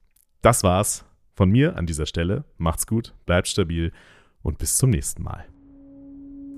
Das 0.43 0.63
war's 0.63 1.05
von 1.35 1.51
mir 1.51 1.75
an 1.77 1.87
dieser 1.87 2.07
Stelle. 2.07 2.45
Macht's 2.57 2.87
gut, 2.87 3.15
bleibt 3.27 3.49
stabil 3.49 3.91
und 4.43 4.59
bis 4.59 4.77
zum 4.77 4.91
nächsten 4.91 5.25
Mal. 5.25 5.45